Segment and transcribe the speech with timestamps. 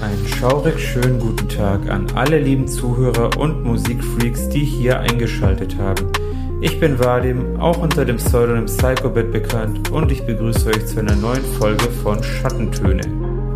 [0.00, 6.10] Einen schaurig schönen guten Tag an alle lieben Zuhörer und Musikfreaks, die hier eingeschaltet haben.
[6.62, 11.16] Ich bin Vadim, auch unter dem Pseudonym Psychobit bekannt und ich begrüße euch zu einer
[11.16, 13.02] neuen Folge von Schattentöne,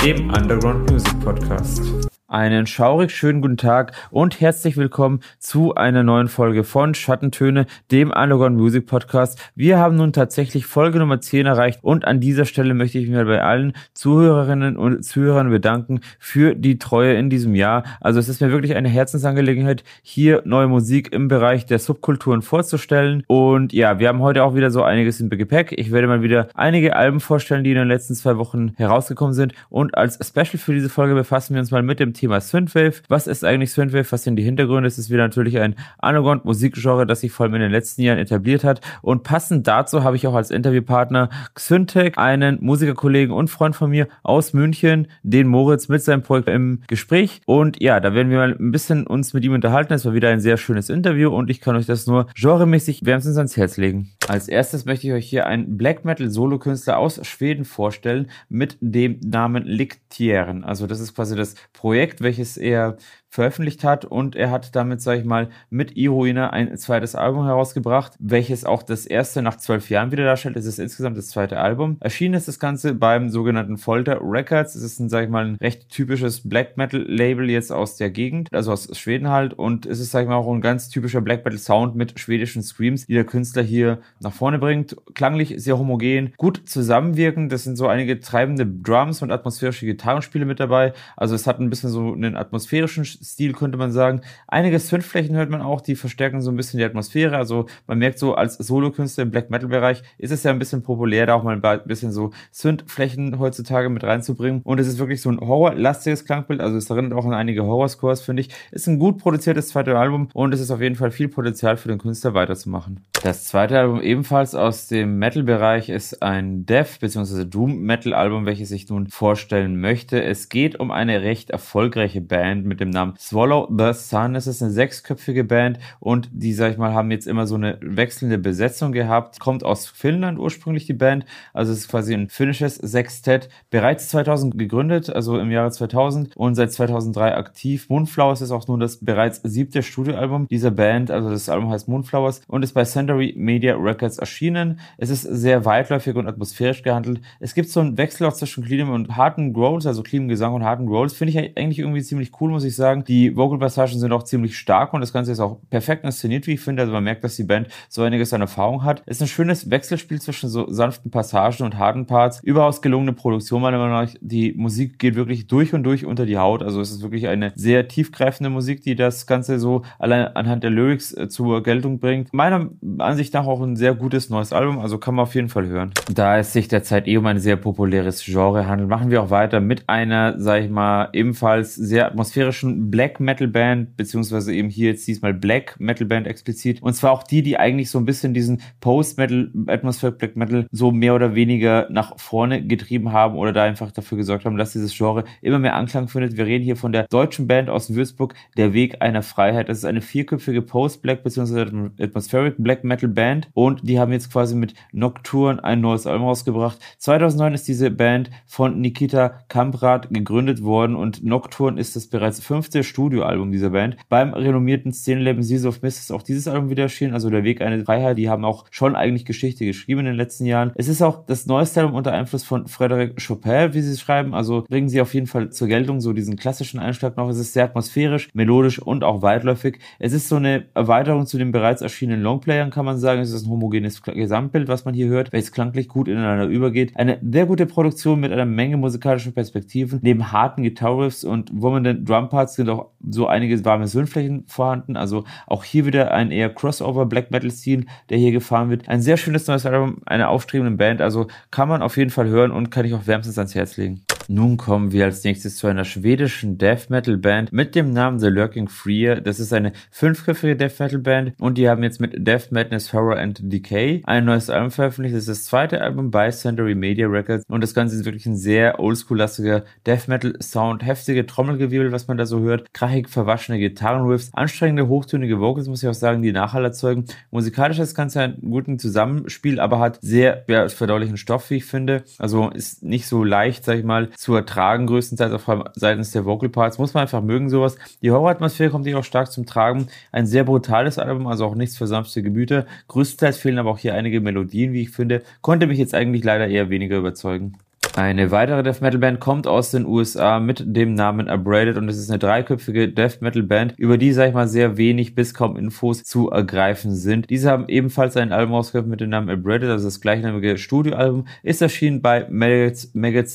[0.04, 2.04] dem Underground Music Podcast.
[2.35, 8.10] Einen schaurig schönen guten Tag und herzlich willkommen zu einer neuen Folge von Schattentöne, dem
[8.10, 9.38] Underground Music Podcast.
[9.54, 13.24] Wir haben nun tatsächlich Folge Nummer 10 erreicht und an dieser Stelle möchte ich mich
[13.24, 17.84] bei allen Zuhörerinnen und Zuhörern bedanken für die Treue in diesem Jahr.
[18.00, 23.23] Also es ist mir wirklich eine Herzensangelegenheit, hier neue Musik im Bereich der Subkulturen vorzustellen.
[23.28, 25.73] Und ja, wir haben heute auch wieder so einiges im Gepäck.
[25.78, 29.54] Ich werde mal wieder einige Alben vorstellen, die in den letzten zwei Wochen herausgekommen sind.
[29.70, 33.02] Und als Special für diese Folge befassen wir uns mal mit dem Thema Thema Synthwave.
[33.09, 34.10] Was ist eigentlich Synthwave?
[34.10, 34.87] Was sind die Hintergründe?
[34.87, 38.65] Es ist wieder natürlich ein Underground-Musikgenre, das sich vor allem in den letzten Jahren etabliert
[38.65, 38.80] hat.
[39.02, 44.09] Und passend dazu habe ich auch als Interviewpartner Xyntec, einen Musikerkollegen und Freund von mir
[44.23, 47.42] aus München, den Moritz mit seinem Projekt im Gespräch.
[47.45, 49.93] Und ja, da werden wir mal ein bisschen uns mit ihm unterhalten.
[49.93, 53.37] Es war wieder ein sehr schönes Interview und ich kann euch das nur genremäßig wärmstens
[53.37, 54.13] ans Herz legen.
[54.26, 59.20] Als erstes möchte ich euch hier einen Black Metal Solokünstler aus Schweden vorstellen mit dem
[59.20, 60.64] Namen Liktieren.
[60.64, 62.96] Also das ist quasi das Projekt, welches er
[63.35, 68.13] veröffentlicht hat und er hat damit, sage ich mal, mit Iroina ein zweites Album herausgebracht,
[68.21, 70.55] welches auch das erste nach zwölf Jahren wieder darstellt.
[70.55, 71.97] Es ist insgesamt das zweite Album.
[71.99, 74.77] Erschienen ist das Ganze beim sogenannten Folter Records.
[74.77, 78.11] Es ist ein, sag ich mal, ein recht typisches Black Metal Label jetzt aus der
[78.11, 81.21] Gegend, also aus Schweden halt und es ist, sag ich mal, auch ein ganz typischer
[81.21, 84.97] Black Metal Sound mit schwedischen Screams, die der Künstler hier nach vorne bringt.
[85.15, 87.48] Klanglich sehr homogen, gut zusammenwirken.
[87.48, 90.93] Das sind so einige treibende Drums und atmosphärische Gitarrenspiele mit dabei.
[91.17, 94.20] Also es hat ein bisschen so einen atmosphärischen Stil, könnte man sagen.
[94.47, 97.36] Einige Synthflächen hört man auch, die verstärken so ein bisschen die Atmosphäre.
[97.36, 100.83] Also man merkt so, als Solokünstler im Black Metal Bereich ist es ja ein bisschen
[100.83, 104.61] populär, da auch mal ein bisschen so Synthflächen heutzutage mit reinzubringen.
[104.62, 106.61] Und es ist wirklich so ein horrorlastiges Klangbild.
[106.61, 108.50] Also es erinnert auch an einige Horrorscores, finde ich.
[108.70, 111.89] Ist ein gut produziertes zweites Album und es ist auf jeden Fall viel Potenzial für
[111.89, 113.05] den Künstler weiterzumachen.
[113.22, 117.45] Das zweite Album ebenfalls aus dem Metal-Bereich ist ein Death bzw.
[117.45, 120.23] Doom-Metal-Album, welches ich nun vorstellen möchte.
[120.23, 124.35] Es geht um eine recht erfolgreiche Band mit dem Namen Swallow the Sun.
[124.35, 128.38] Ist eine sechsköpfige Band und die, sag ich mal, haben jetzt immer so eine wechselnde
[128.38, 129.41] Besetzung gehabt.
[129.41, 131.25] Kommt aus Finnland ursprünglich die Band.
[131.52, 133.48] Also es ist quasi ein finnisches Sextett.
[133.70, 137.88] Bereits 2000 gegründet, also im Jahre 2000 und seit 2003 aktiv.
[137.88, 141.10] Moonflowers ist auch nun das bereits siebte Studioalbum dieser Band.
[141.10, 144.81] Also das Album heißt Moonflowers und ist bei Secondary Media Records erschienen.
[144.98, 147.20] Es ist sehr weitläufig und atmosphärisch gehandelt.
[147.41, 150.64] Es gibt so einen Wechsel auch zwischen cleanem und harten Growls, also cleanem Gesang und
[150.64, 151.12] harten Growls.
[151.12, 153.03] Finde ich eigentlich irgendwie ziemlich cool, muss ich sagen.
[153.09, 156.60] Die Vocal-Passagen sind auch ziemlich stark und das Ganze ist auch perfekt inszeniert, wie ich
[156.60, 156.82] finde.
[156.82, 159.03] Also man merkt, dass die Band so einiges an Erfahrung hat.
[159.06, 162.41] Ist ein schönes Wechselspiel zwischen so sanften Passagen und harten Parts.
[162.43, 164.14] Überaus gelungene Produktion, meiner Meinung nach.
[164.20, 166.62] Die Musik geht wirklich durch und durch unter die Haut.
[166.62, 170.70] Also es ist wirklich eine sehr tiefgreifende Musik, die das Ganze so allein anhand der
[170.70, 172.32] Lyrics äh, zur Geltung bringt.
[172.32, 175.66] Meiner Ansicht nach auch ein sehr gutes neues Album, also kann man auf jeden Fall
[175.66, 175.93] hören.
[176.12, 179.60] Da es sich derzeit eh um ein sehr populäres Genre handelt, machen wir auch weiter
[179.60, 185.05] mit einer, sag ich mal, ebenfalls sehr atmosphärischen Black Metal Band, beziehungsweise eben hier jetzt
[185.09, 186.81] diesmal Black Metal Band explizit.
[186.81, 190.93] Und zwar auch die, die eigentlich so ein bisschen diesen Post-Metal, Atmospheric Black Metal so
[190.93, 194.97] mehr oder weniger nach vorne getrieben haben oder da einfach dafür gesorgt haben, dass dieses
[194.97, 196.37] Genre immer mehr Anklang findet.
[196.37, 199.69] Wir reden hier von der deutschen Band aus Würzburg, Der Weg einer Freiheit.
[199.69, 204.55] Das ist eine vierköpfige Post-Black beziehungsweise Atmospheric Black Metal Band und die haben jetzt quasi
[204.55, 206.78] mit Nocturne ein neues Album rausgebracht.
[206.99, 212.73] 2009 ist diese Band von Nikita Kamprad gegründet worden und Nocturne ist das bereits fünfte
[212.82, 213.96] Studioalbum dieser Band.
[214.08, 217.60] Beim renommierten Szenenlabel Seas of Mist ist auch dieses Album wieder erschienen, also Der Weg
[217.60, 218.18] eine Freiheit.
[218.18, 220.72] Die haben auch schon eigentlich Geschichte geschrieben in den letzten Jahren.
[220.74, 224.34] Es ist auch das neueste Album unter Einfluss von Frédéric Chopin, wie sie es schreiben.
[224.34, 227.28] Also bringen sie auf jeden Fall zur Geltung so diesen klassischen Einschlag noch.
[227.28, 229.78] Es ist sehr atmosphärisch, melodisch und auch weitläufig.
[229.98, 233.20] Es ist so eine Erweiterung zu den bereits erschienenen Longplayern, kann man sagen.
[233.20, 236.92] Es ist ein homogenes Gesamtbild, was man hier hört, welches klanglich gut ineinander übergeht.
[236.96, 239.98] Eine sehr gute Produktion mit einer Menge musikalischen Perspektiven.
[240.02, 244.96] Neben harten Gitarriffs und wummernden Drumparts sind auch so einige warme Synflächen vorhanden.
[244.96, 248.88] Also auch hier wieder ein eher Crossover Black Metal Stil, der hier gefahren wird.
[248.88, 251.00] Ein sehr schönes neues Album, eine aufstrebende Band.
[251.00, 254.05] Also kann man auf jeden Fall hören und kann ich auch wärmstens ans Herz legen.
[254.29, 258.29] Nun kommen wir als nächstes zu einer schwedischen Death Metal Band mit dem Namen The
[258.29, 259.21] Lurking Freer.
[259.21, 263.19] Das ist eine fünfköpfige Death Metal Band und die haben jetzt mit Death Madness Horror
[263.19, 265.15] and Decay ein neues Album veröffentlicht.
[265.15, 268.37] Das ist das zweite Album bei Century Media Records und das Ganze ist wirklich ein
[268.37, 274.31] sehr oldschool-lastiger Death Metal Sound, heftige Trommelgewirbel, was man da so hört, krachig verwaschene Gitarrenriffs,
[274.32, 277.05] anstrengende hochtönige Vocals, muss ich auch sagen, die Nachhall erzeugen.
[277.31, 281.67] Musikalisch ist das Ganze ein guten Zusammenspiel, aber hat sehr ja, verdaulichen Stoff, wie ich
[281.67, 282.05] finde.
[282.19, 286.49] Also ist nicht so leicht, sag ich mal, zu ertragen, größtenteils auch seitens der Vocal
[286.49, 286.78] Parts.
[286.78, 287.76] Muss man einfach mögen sowas.
[288.02, 289.88] Die Horroratmosphäre kommt hier auch stark zum Tragen.
[290.12, 292.66] Ein sehr brutales Album, also auch nichts für sanfte Gemüter.
[292.88, 295.22] Größtenteils fehlen aber auch hier einige Melodien, wie ich finde.
[295.40, 297.58] Konnte mich jetzt eigentlich leider eher weniger überzeugen.
[297.96, 301.96] Eine weitere Death Metal Band kommt aus den USA mit dem Namen Abraded und es
[301.96, 305.56] ist eine dreiköpfige Death Metal Band, über die, sag ich mal, sehr wenig bis kaum
[305.56, 307.31] Infos zu ergreifen sind.
[307.31, 311.62] Diese haben ebenfalls ein Album rausgebracht mit dem Namen Abraded, also das gleichnamige Studioalbum, ist
[311.62, 312.91] erschienen bei Maggots,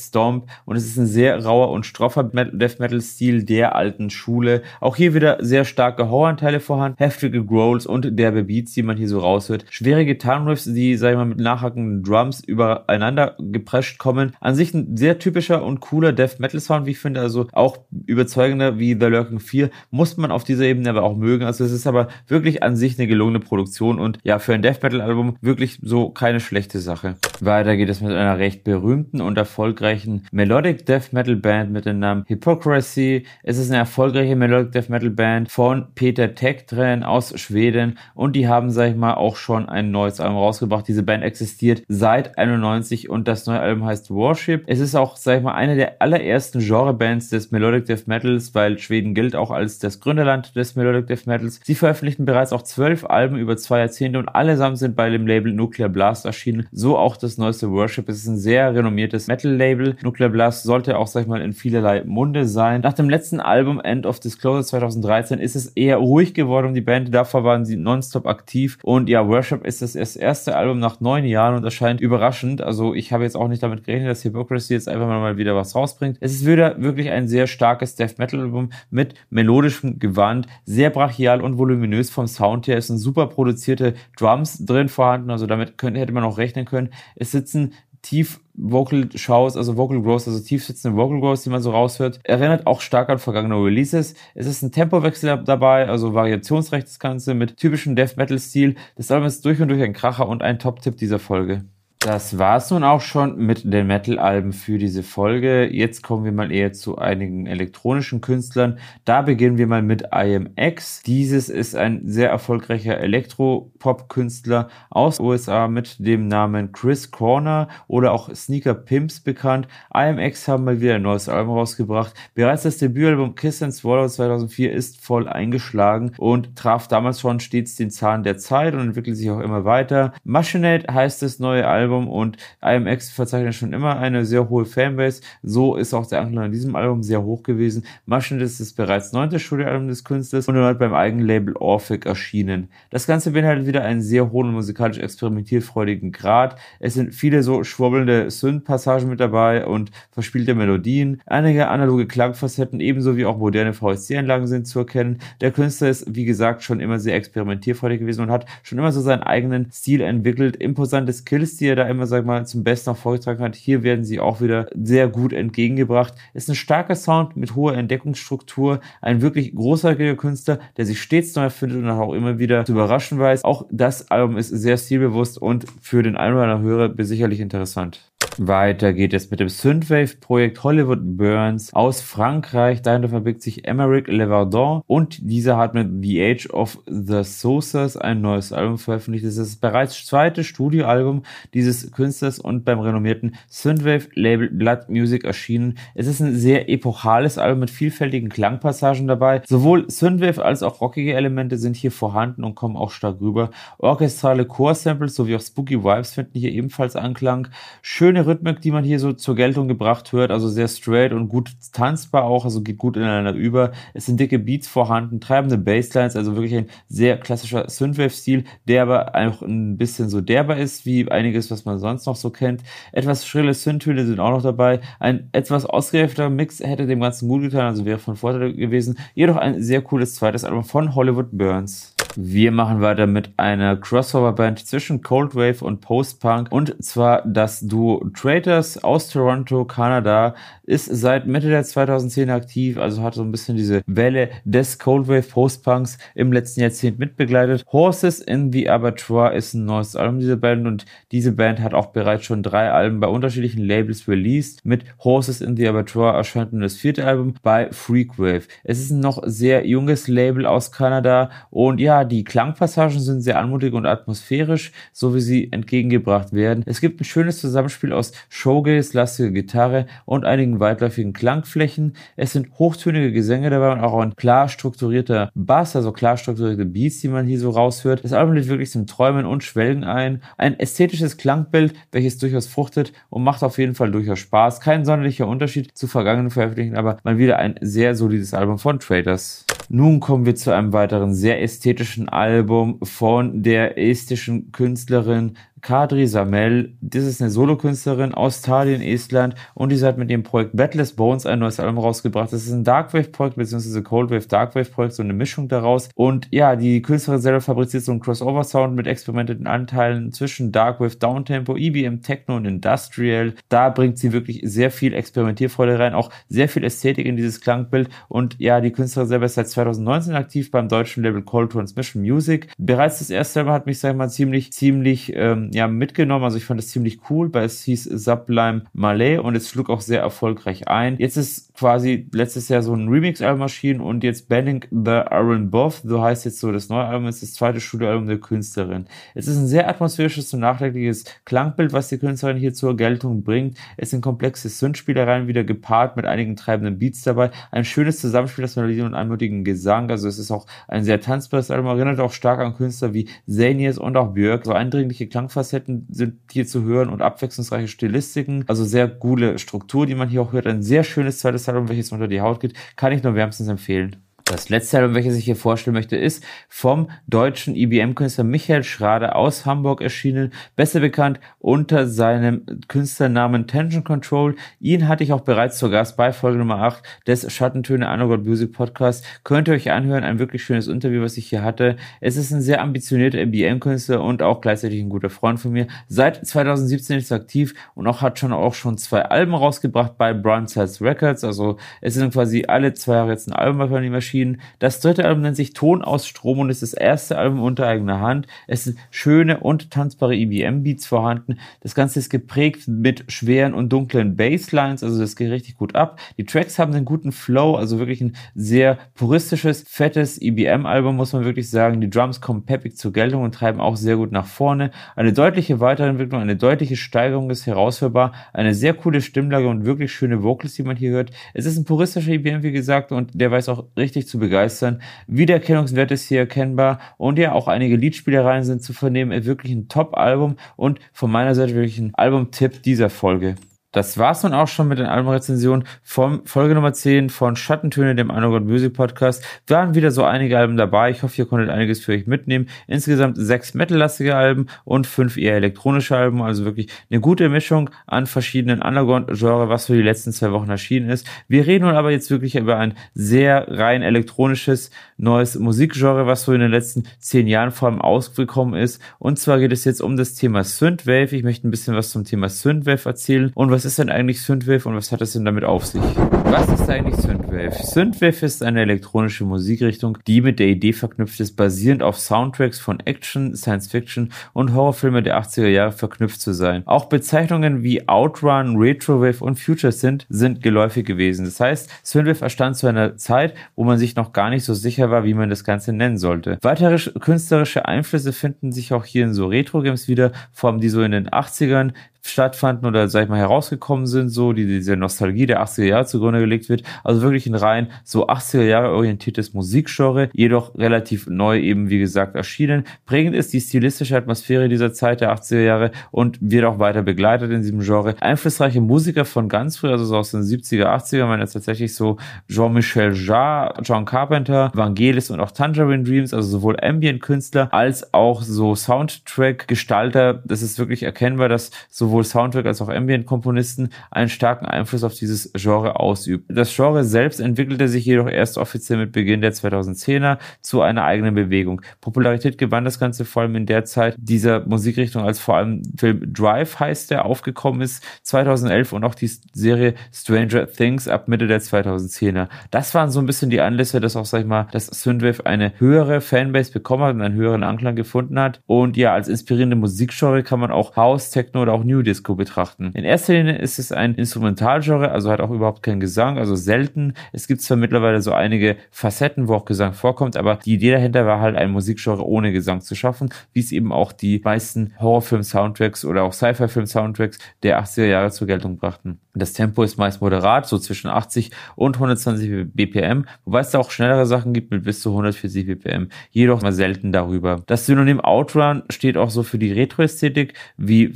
[0.06, 4.60] Stomp und es ist ein sehr rauer und stroffer Death Metal Stil der alten Schule.
[4.80, 9.08] Auch hier wieder sehr starke Horroranteile vorhanden, heftige Growls und derbe Beats, die man hier
[9.08, 9.64] so raushört.
[9.70, 15.18] Schwere Gitarrenriffs, die, sag ich mal, mit nachhackenden Drums übereinander geprescht kommen sich ein sehr
[15.18, 19.40] typischer und cooler Death Metal Sound, wie ich finde, also auch überzeugender wie The Lurking
[19.40, 21.44] 4, muss man auf dieser Ebene aber auch mögen.
[21.44, 24.82] Also es ist aber wirklich an sich eine gelungene Produktion und ja, für ein Death
[24.82, 27.16] Metal Album wirklich so keine schlechte Sache.
[27.40, 31.98] Weiter geht es mit einer recht berühmten und erfolgreichen Melodic Death Metal Band mit dem
[31.98, 33.24] Namen Hypocrisy.
[33.42, 38.48] Es ist eine erfolgreiche Melodic Death Metal Band von Peter Tektren aus Schweden und die
[38.48, 40.86] haben, sag ich mal, auch schon ein neues Album rausgebracht.
[40.88, 44.64] Diese Band existiert seit 91 und das neue Album heißt War Warship.
[44.66, 48.78] Es ist auch, sag ich mal, eine der allerersten Genrebands des Melodic Death Metals, weil
[48.78, 51.60] Schweden gilt auch als das Gründerland des Melodic Death Metals.
[51.62, 55.52] Sie veröffentlichten bereits auch zwölf Alben über zwei Jahrzehnte und allesamt sind bei dem Label
[55.52, 56.66] Nuclear Blast erschienen.
[56.72, 58.08] So auch das neueste Worship.
[58.08, 59.96] Es ist ein sehr renommiertes Metal-Label.
[60.02, 62.80] Nuclear Blast sollte auch, sag ich mal, in vielerlei Munde sein.
[62.80, 66.80] Nach dem letzten Album End of Disclosure 2013 ist es eher ruhig geworden um die
[66.80, 67.12] Band.
[67.14, 68.78] Davor waren sie nonstop aktiv.
[68.82, 72.62] Und ja, Worship ist das erste Album nach neun Jahren und erscheint überraschend.
[72.62, 75.74] Also ich habe jetzt auch nicht damit gerechnet, dass Hypocrisy jetzt einfach mal wieder was
[75.74, 76.18] rausbringt.
[76.20, 81.40] Es ist wieder wirklich ein sehr starkes Death Metal Album mit melodischem Gewand, sehr brachial
[81.40, 82.78] und voluminös vom Sound her.
[82.78, 86.90] Es sind super produzierte Drums drin vorhanden, also damit könnte, hätte man auch rechnen können.
[87.16, 87.72] Es sitzen
[88.02, 92.20] tief Vocal Shows, also Vocal Growth, also tief sitzende Vocal Growth, die man so raushört,
[92.24, 94.14] erinnert auch stark an vergangene Releases.
[94.34, 98.76] Es ist ein Tempowechsel dabei, also variationsrecht das Ganze mit typischem Death Metal Stil.
[98.96, 101.64] Das Album ist durch und durch ein Kracher und ein Top-Tipp dieser Folge.
[102.02, 105.68] Das war's nun auch schon mit den Metal-Alben für diese Folge.
[105.70, 108.78] Jetzt kommen wir mal eher zu einigen elektronischen Künstlern.
[109.04, 111.02] Da beginnen wir mal mit IMX.
[111.02, 118.34] Dieses ist ein sehr erfolgreicher Elektro-Pop-Künstler aus USA mit dem Namen Chris Corner oder auch
[118.34, 119.68] Sneaker Pimps bekannt.
[119.94, 122.14] IMX haben mal wieder ein neues Album rausgebracht.
[122.34, 127.76] Bereits das Debütalbum Kiss and Swallow 2004 ist voll eingeschlagen und traf damals schon stets
[127.76, 130.14] den Zahn der Zeit und entwickelt sich auch immer weiter.
[130.24, 135.22] Machinate heißt das neue Album Album und IMX verzeichnet schon immer eine sehr hohe Fanbase.
[135.42, 137.84] So ist auch der Anklang an diesem Album sehr hoch gewesen.
[138.06, 142.68] Maschinen ist das bereits neunte Studioalbum des Künstlers und erneut beim eigenen Label Orphic erschienen.
[142.90, 146.56] Das Ganze beinhaltet wieder einen sehr hohen musikalisch experimentierfreudigen Grad.
[146.78, 151.20] Es sind viele so schwurbelnde Synth-Passagen mit dabei und verspielte Melodien.
[151.26, 155.18] Einige analoge Klangfacetten ebenso wie auch moderne VSC-Anlagen sind zu erkennen.
[155.40, 159.00] Der Künstler ist, wie gesagt, schon immer sehr experimentierfreudig gewesen und hat schon immer so
[159.00, 160.54] seinen eigenen Stil entwickelt.
[160.54, 163.56] Imposante Skills, die er da immer, sag mal, zum Besten auch vorgetragen hat.
[163.56, 166.14] Hier werden sie auch wieder sehr gut entgegengebracht.
[166.34, 171.42] Ist ein starker Sound mit hoher Entdeckungsstruktur, ein wirklich großartiger Künstler, der sich stets neu
[171.42, 173.44] erfindet und auch immer wieder zu überraschen weiß.
[173.44, 178.09] Auch das Album ist sehr stilbewusst und für den einen Hörer sicherlich interessant.
[178.38, 182.80] Weiter geht es mit dem Synthwave-Projekt Hollywood Burns aus Frankreich.
[182.82, 188.20] Dahinter verbirgt sich Emeric Levardon und dieser hat mit The Age of the Saucers ein
[188.20, 189.24] neues Album veröffentlicht.
[189.24, 195.78] Es ist bereits zweite Studioalbum dieses Künstlers und beim renommierten Synthwave-Label Blood Music erschienen.
[195.94, 199.42] Es ist ein sehr epochales Album mit vielfältigen Klangpassagen dabei.
[199.46, 203.50] Sowohl Synthwave als auch rockige Elemente sind hier vorhanden und kommen auch stark rüber.
[203.78, 207.48] Orchestrale Core-Samples sowie auch Spooky Vibes finden hier ebenfalls Anklang.
[207.82, 211.28] Schöne schöne Rhythmik, die man hier so zur Geltung gebracht hört, also sehr straight und
[211.28, 213.72] gut tanzbar auch, also geht gut ineinander über.
[213.94, 219.14] Es sind dicke Beats vorhanden, treibende Basslines, also wirklich ein sehr klassischer Synthwave-Stil, der aber
[219.14, 222.62] auch ein bisschen so derber ist, wie einiges, was man sonst noch so kennt.
[222.92, 224.80] Etwas schrille Synthtöne sind auch noch dabei.
[224.98, 228.98] Ein etwas ausgereifter Mix hätte dem Ganzen gut getan, also wäre von Vorteil gewesen.
[229.14, 231.94] Jedoch ein sehr cooles zweites Album von Hollywood Burns.
[232.16, 238.09] Wir machen weiter mit einer Crossover-Band zwischen Cold Wave und Post-Punk und zwar das Duo
[238.12, 240.34] Traitors aus Toronto, Kanada,
[240.70, 245.08] ist seit Mitte der 2010 aktiv, also hat so ein bisschen diese Welle des Cold
[245.08, 247.64] Wave Post-Punks im letzten Jahrzehnt mitbegleitet.
[247.72, 251.86] Horses in the Abattoir ist ein neues Album dieser Band und diese Band hat auch
[251.86, 254.64] bereits schon drei Alben bei unterschiedlichen Labels released.
[254.64, 258.46] Mit Horses in the Abattoir erscheint nun das vierte Album bei Freakwave.
[258.62, 263.38] Es ist ein noch sehr junges Label aus Kanada und ja, die Klangpassagen sind sehr
[263.38, 266.62] anmutig und atmosphärisch, so wie sie entgegengebracht werden.
[266.66, 271.94] Es gibt ein schönes Zusammenspiel aus Showgaze, lastiger Gitarre und einigen weitläufigen Klangflächen.
[272.16, 277.00] Es sind hochtönige Gesänge dabei und auch ein klar strukturierter Bass, also klar strukturierte Beats,
[277.00, 278.04] die man hier so raushört.
[278.04, 280.22] Das Album lädt wirklich zum Träumen und Schwelgen ein.
[280.38, 284.60] Ein ästhetisches Klangbild, welches durchaus fruchtet und macht auf jeden Fall durchaus Spaß.
[284.60, 289.44] Kein sonderlicher Unterschied zu vergangenen Veröffentlichungen, aber mal wieder ein sehr solides Album von Traders.
[289.72, 296.74] Nun kommen wir zu einem weiteren sehr ästhetischen Album von der estischen Künstlerin Kadri Samel,
[296.80, 301.26] das ist eine Solokünstlerin aus Tallinn, Estland und diese hat mit dem Projekt Batless Bones
[301.26, 302.32] ein neues Album rausgebracht.
[302.32, 303.82] Das ist ein Darkwave-Projekt bzw.
[303.82, 305.88] Coldwave Darkwave-Projekt, so eine Mischung daraus.
[305.94, 311.56] Und ja, die Künstlerin selber fabriziert so einen Crossover-Sound mit experimentellen Anteilen zwischen Darkwave, Downtempo,
[311.56, 313.34] EBM, Techno und Industrial.
[313.48, 317.88] Da bringt sie wirklich sehr viel Experimentierfreude rein, auch sehr viel Ästhetik in dieses Klangbild.
[318.08, 322.48] Und ja, die Künstlerin selber ist seit 2019 aktiv beim deutschen Label Cold Transmission Music.
[322.58, 326.24] Bereits das erste Album hat mich, sag ich mal, ziemlich, ziemlich ähm, ja mitgenommen.
[326.24, 329.80] Also ich fand es ziemlich cool, weil es hieß Sublime Malay und es schlug auch
[329.80, 330.96] sehr erfolgreich ein.
[330.98, 335.82] Jetzt ist quasi letztes Jahr so ein Remix-Album erschienen und jetzt Banning the Iron Both,
[335.84, 338.86] so heißt jetzt so das neue Album, ist das zweite Studioalbum der Künstlerin.
[339.14, 343.58] Es ist ein sehr atmosphärisches und nachdenkliches Klangbild, was die Künstlerin hier zur Geltung bringt.
[343.76, 347.30] Es sind komplexe Synth-Spielereien wieder gepaart mit einigen treibenden Beats dabei.
[347.50, 349.90] Ein schönes Zusammenspiel aus Melodien und anmutigen Gesang.
[349.90, 353.78] Also es ist auch ein sehr tanzbares Album, erinnert auch stark an Künstler wie Zanias
[353.78, 354.44] und auch Björk.
[354.44, 358.44] So eindringliche Klangfarben Facetten sind hier zu hören und abwechslungsreiche Stilistiken.
[358.46, 360.46] Also sehr gute Struktur, die man hier auch hört.
[360.46, 362.54] Ein sehr schönes zweites Album, welches unter die Haut geht.
[362.76, 363.96] Kann ich nur wärmstens empfehlen.
[364.30, 369.44] Das letzte Album, welches ich hier vorstellen möchte, ist vom deutschen IBM-Künstler Michael Schrader aus
[369.44, 374.36] Hamburg erschienen, besser bekannt unter seinem Künstlernamen Tension Control.
[374.60, 378.52] Ihn hatte ich auch bereits zu Gast bei Folge Nummer 8 des Schattentöne Underground Music
[378.52, 379.04] Podcast.
[379.24, 381.74] Könnt ihr euch anhören, ein wirklich schönes Interview, was ich hier hatte.
[382.00, 385.66] Es ist ein sehr ambitionierter IBM-Künstler und auch gleichzeitig ein guter Freund von mir.
[385.88, 390.14] Seit 2017 ist er aktiv und auch hat schon auch schon zwei Alben rausgebracht bei
[390.14, 390.46] Brown
[390.80, 391.24] Records.
[391.24, 394.40] Also es sind quasi alle zwei Jahre jetzt ein Album von ihm erschienen erschienen.
[394.58, 398.00] Das dritte Album nennt sich Ton aus Strom und ist das erste Album unter eigener
[398.00, 398.26] Hand.
[398.46, 401.38] Es sind schöne und tanzbare EBM-Beats vorhanden.
[401.60, 405.98] Das Ganze ist geprägt mit schweren und dunklen Basslines, also das geht richtig gut ab.
[406.18, 411.24] Die Tracks haben einen guten Flow, also wirklich ein sehr puristisches, fettes EBM-Album, muss man
[411.24, 411.80] wirklich sagen.
[411.80, 414.70] Die Drums kommen peppig zur Geltung und treiben auch sehr gut nach vorne.
[414.96, 418.12] Eine deutliche Weiterentwicklung, eine deutliche Steigerung ist heraushörbar.
[418.32, 421.10] Eine sehr coole Stimmlage und wirklich schöne Vocals, die man hier hört.
[421.34, 424.82] Es ist ein puristischer EBM, wie gesagt, und der weiß auch richtig zu begeistern.
[425.06, 429.24] Wiedererkennungswert ist hier erkennbar und ja, auch einige Liedspielereien sind zu vernehmen.
[429.24, 433.36] Wirklich ein Top-Album und von meiner Seite wirklich ein Album-Tipp dieser Folge.
[433.72, 438.10] Das war's nun auch schon mit den Albumrezensionen vom Folge Nummer 10 von Schattentöne, dem
[438.10, 439.24] Underground Music Podcast.
[439.46, 440.90] Wir waren wieder so einige Alben dabei.
[440.90, 442.48] Ich hoffe, ihr konntet einiges für euch mitnehmen.
[442.66, 446.20] Insgesamt sechs metallastige Alben und fünf eher elektronische Alben.
[446.20, 450.90] Also wirklich eine gute Mischung an verschiedenen Underground-Genre, was für die letzten zwei Wochen erschienen
[450.90, 451.06] ist.
[451.28, 456.32] Wir reden nun aber jetzt wirklich über ein sehr rein elektronisches neues Musikgenre, was so
[456.32, 458.82] in den letzten zehn Jahren vor allem ausgekommen ist.
[458.98, 461.14] Und zwar geht es jetzt um das Thema Synthwave.
[461.14, 464.22] Ich möchte ein bisschen was zum Thema Synthwave erzählen und was was ist denn eigentlich
[464.22, 465.82] Synthwave und was hat es denn damit auf sich?
[466.24, 467.52] Was ist eigentlich Synthwave?
[467.62, 472.80] Synthwave ist eine elektronische Musikrichtung, die mit der Idee verknüpft ist, basierend auf Soundtracks von
[472.80, 476.62] Action, Science Fiction und Horrorfilme der 80er Jahre verknüpft zu sein.
[476.64, 481.26] Auch Bezeichnungen wie Outrun, Retrowave und Future Synth sind geläufig gewesen.
[481.26, 484.90] Das heißt, Synthwave erstand zu einer Zeit, wo man sich noch gar nicht so sicher
[484.90, 486.38] war, wie man das Ganze nennen sollte.
[486.40, 490.80] Weitere künstlerische Einflüsse finden sich auch hier in so Retro-Games wieder, vor allem die so
[490.80, 491.72] in den 80ern
[492.02, 496.20] stattfanden oder sag ich mal herausgekommen sind, so die diese Nostalgie der 80er Jahre zugrunde
[496.20, 496.62] gelegt wird.
[496.84, 502.16] Also wirklich ein rein so 80er Jahre orientiertes Musikgenre, jedoch relativ neu eben wie gesagt
[502.16, 502.64] erschienen.
[502.86, 507.30] Prägend ist die stilistische Atmosphäre dieser Zeit der 80er Jahre und wird auch weiter begleitet
[507.30, 507.94] in diesem Genre.
[508.00, 511.98] Einflussreiche Musiker von ganz früh, also so aus den 70er, 80er, man jetzt tatsächlich so
[512.28, 518.54] Jean-Michel Jarre, John Carpenter, Vangelis und auch Tangerine Dreams, also sowohl Ambient-Künstler als auch so
[518.54, 520.22] Soundtrack-Gestalter.
[520.24, 524.94] Das ist wirklich erkennbar, dass so sowohl Soundtrack als auch Ambient-Komponisten einen starken Einfluss auf
[524.94, 526.24] dieses Genre ausübt.
[526.28, 531.14] Das Genre selbst entwickelte sich jedoch erst offiziell mit Beginn der 2010er zu einer eigenen
[531.14, 531.62] Bewegung.
[531.80, 536.12] Popularität gewann das Ganze vor allem in der Zeit dieser Musikrichtung, als vor allem Film
[536.12, 541.40] Drive heißt der aufgekommen ist, 2011 und auch die Serie Stranger Things ab Mitte der
[541.40, 542.28] 2010er.
[542.50, 545.52] Das waren so ein bisschen die Anlässe, dass auch, sag ich mal, das Synthwave eine
[545.58, 548.40] höhere Fanbase bekommen hat und einen höheren Anklang gefunden hat.
[548.46, 552.14] Und ja, als inspirierende Musikgenre kann man auch House, Techno oder auch New New Disco
[552.14, 552.72] betrachten.
[552.74, 556.92] In erster Linie ist es ein Instrumentalgenre, also hat auch überhaupt keinen Gesang, also selten.
[557.12, 561.06] Es gibt zwar mittlerweile so einige Facetten, wo auch Gesang vorkommt, aber die Idee dahinter
[561.06, 565.86] war halt ein Musikgenre ohne Gesang zu schaffen, wie es eben auch die meisten Horrorfilm-Soundtracks
[565.86, 569.00] oder auch Sci-Fi-Film-Soundtracks der 80er Jahre zur Geltung brachten.
[569.14, 573.70] Das Tempo ist meist moderat, so zwischen 80 und 120 BPM, wobei es da auch
[573.70, 577.42] schnellere Sachen gibt mit bis zu 140 BPM, jedoch mal selten darüber.
[577.46, 580.92] Das Synonym Outrun steht auch so für die Retro-Ästhetik wie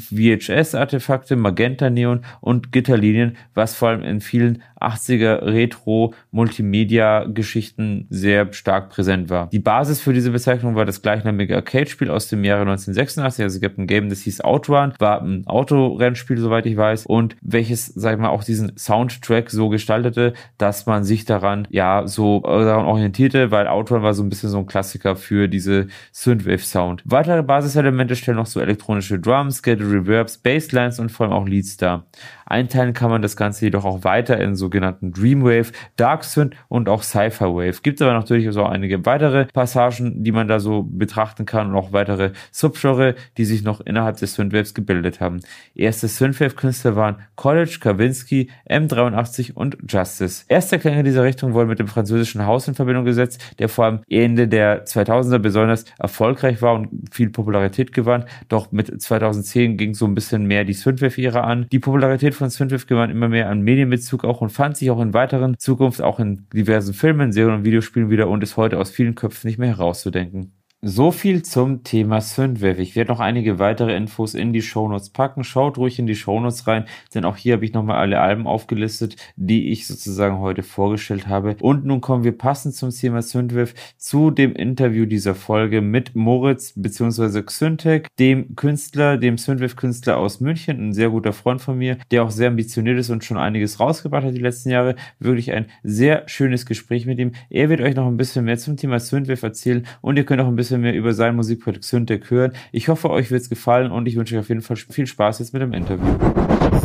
[0.74, 9.48] VHS-Artefakte, Magenta-Neon und Gitterlinien, was vor allem in vielen 80er Retro-Multimedia-Geschichten sehr stark präsent war.
[9.50, 13.60] Die Basis für diese Bezeichnung war das gleichnamige Arcade-Spiel aus dem Jahre 1986, also es
[13.60, 18.14] gibt ein Game, das hieß Outrun, war ein Autorennspiel, soweit ich weiß, und welches, sag
[18.14, 22.86] ich mal, auch diesen Soundtrack so gestaltete, dass man sich daran, ja, so äh, daran
[22.86, 27.02] orientierte, weil Outrun war so ein bisschen so ein Klassiker für diese Synthwave-Sound.
[27.04, 31.76] Weitere Basiselemente stellen noch so elektronische Drums, Get Reverbs, Basslines und vor allem auch Leads
[31.76, 32.06] dar.
[32.46, 37.02] Einteilen kann man das Ganze jedoch auch weiter in sogenannten Dreamwave, Dark Synth und auch
[37.02, 37.80] Cypher Wave.
[37.82, 41.92] Gibt aber natürlich auch einige weitere Passagen, die man da so betrachten kann und auch
[41.92, 45.40] weitere Subgenre, die sich noch innerhalb des Synthwaves gebildet haben.
[45.74, 50.44] Erste Synthwave-Künstler waren College, Kavinsky, M83 und Justice.
[50.48, 54.00] Erste Klänge dieser Richtung wurden mit dem französischen Haus in Verbindung gesetzt, der vor allem
[54.08, 58.24] Ende der 2000er besonders erfolgreich war und viel Popularität gewann.
[58.48, 61.66] Doch mit 2010 ging so ein bisschen mehr die Synthwave-Ära an.
[61.70, 65.14] Die Popularität von Synthwave gewann immer mehr an Medienbezug auch und fand sich auch in
[65.14, 69.14] weiteren Zukunft auch in diversen Filmen, Serien und Videospielen wieder und ist heute aus vielen
[69.14, 70.52] Köpfen nicht mehr herauszudenken.
[70.86, 72.82] So viel zum Thema Synthwave.
[72.82, 75.42] Ich werde noch einige weitere Infos in die Shownotes packen.
[75.42, 79.16] Schaut ruhig in die Shownotes rein, denn auch hier habe ich nochmal alle Alben aufgelistet,
[79.36, 81.56] die ich sozusagen heute vorgestellt habe.
[81.62, 86.74] Und nun kommen wir passend zum Thema Synthwave zu dem Interview dieser Folge mit Moritz
[86.76, 87.40] bzw.
[87.40, 92.30] Xyntek, dem Künstler, dem Synthwave-Künstler aus München, ein sehr guter Freund von mir, der auch
[92.30, 94.96] sehr ambitioniert ist und schon einiges rausgebracht hat die letzten Jahre.
[95.18, 97.32] Wirklich ein sehr schönes Gespräch mit ihm.
[97.48, 100.46] Er wird euch noch ein bisschen mehr zum Thema Synthwave erzählen und ihr könnt auch
[100.46, 102.52] ein bisschen bisschen mehr über sein Musikprojekt Syntek hören.
[102.72, 105.38] Ich hoffe, euch wird es gefallen und ich wünsche euch auf jeden Fall viel Spaß
[105.38, 106.18] jetzt mit dem Interview.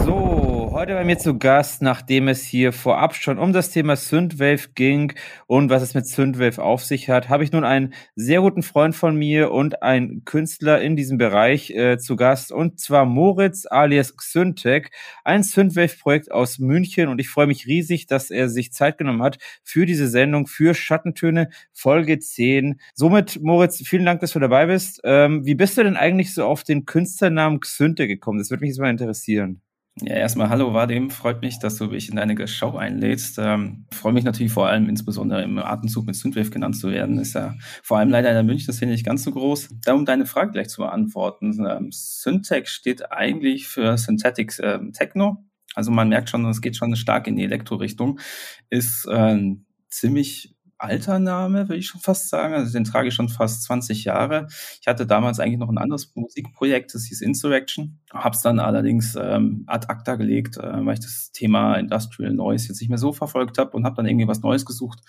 [0.05, 0.38] So,
[0.79, 5.12] heute bei mir zu Gast, nachdem es hier vorab schon um das Thema Synthwave ging
[5.45, 8.95] und was es mit Synthwave auf sich hat, habe ich nun einen sehr guten Freund
[8.95, 14.15] von mir und einen Künstler in diesem Bereich äh, zu Gast und zwar Moritz alias
[14.15, 14.89] Xyntech,
[15.25, 19.37] ein Synthwave-Projekt aus München und ich freue mich riesig, dass er sich Zeit genommen hat
[19.65, 22.79] für diese Sendung für Schattentöne Folge 10.
[22.94, 25.01] Somit, Moritz, vielen Dank, dass du dabei bist.
[25.03, 28.39] Ähm, wie bist du denn eigentlich so auf den Künstlernamen Xyntech gekommen?
[28.39, 29.61] Das würde mich jetzt mal interessieren.
[30.01, 33.38] Ja, erstmal hallo Vadim, freut mich, dass du mich in deine Show einlädst.
[33.38, 37.20] Ähm, freue mich natürlich vor allem insbesondere im Atemzug mit Synthwave genannt zu werden.
[37.20, 39.70] Ist ja vor allem leider in der Münchner Szene nicht ganz so groß.
[39.83, 41.66] Da um deine Frage gleich zu beantworten.
[41.70, 45.44] Ähm, Syntech steht eigentlich für Synthetic ähm, Techno.
[45.75, 48.20] Also man merkt schon, es geht schon stark in die Elektro-Richtung.
[48.70, 49.55] Ist äh,
[49.90, 52.53] ziemlich alter Name, würde ich schon fast sagen.
[52.53, 54.48] Also den trage ich schon fast 20 Jahre.
[54.81, 58.00] Ich hatte damals eigentlich noch ein anderes Musikprojekt, das hieß Insurrection.
[58.11, 62.79] Hab's dann allerdings ähm, ad acta gelegt, äh, weil ich das Thema Industrial Noise jetzt
[62.79, 65.01] nicht mehr so verfolgt habe und habe dann irgendwie was Neues gesucht.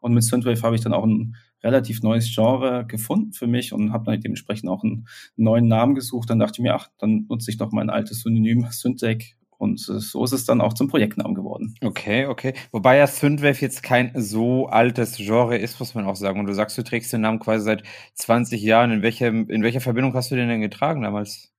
[0.00, 3.92] Und mit Synthwave habe ich dann auch ein relativ neues Genre gefunden für mich und
[3.92, 6.30] habe dann dementsprechend auch einen neuen Namen gesucht.
[6.30, 10.24] Dann dachte ich mir, ach, dann nutze ich doch mein altes Synonym Syntech und so
[10.24, 11.74] ist es dann auch zum Projektnamen geworden.
[11.82, 12.54] Okay, okay.
[12.70, 16.38] Wobei ja Synthwave jetzt kein so altes Genre ist, muss man auch sagen.
[16.38, 17.82] Und du sagst, du trägst den Namen quasi seit
[18.14, 18.92] 20 Jahren.
[18.92, 21.52] In welcher, in welcher Verbindung hast du den denn getragen damals?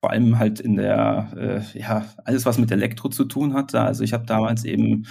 [0.00, 3.80] Vor allem halt in der, äh, ja, alles, was mit Elektro zu tun hatte.
[3.80, 5.06] Also ich habe damals eben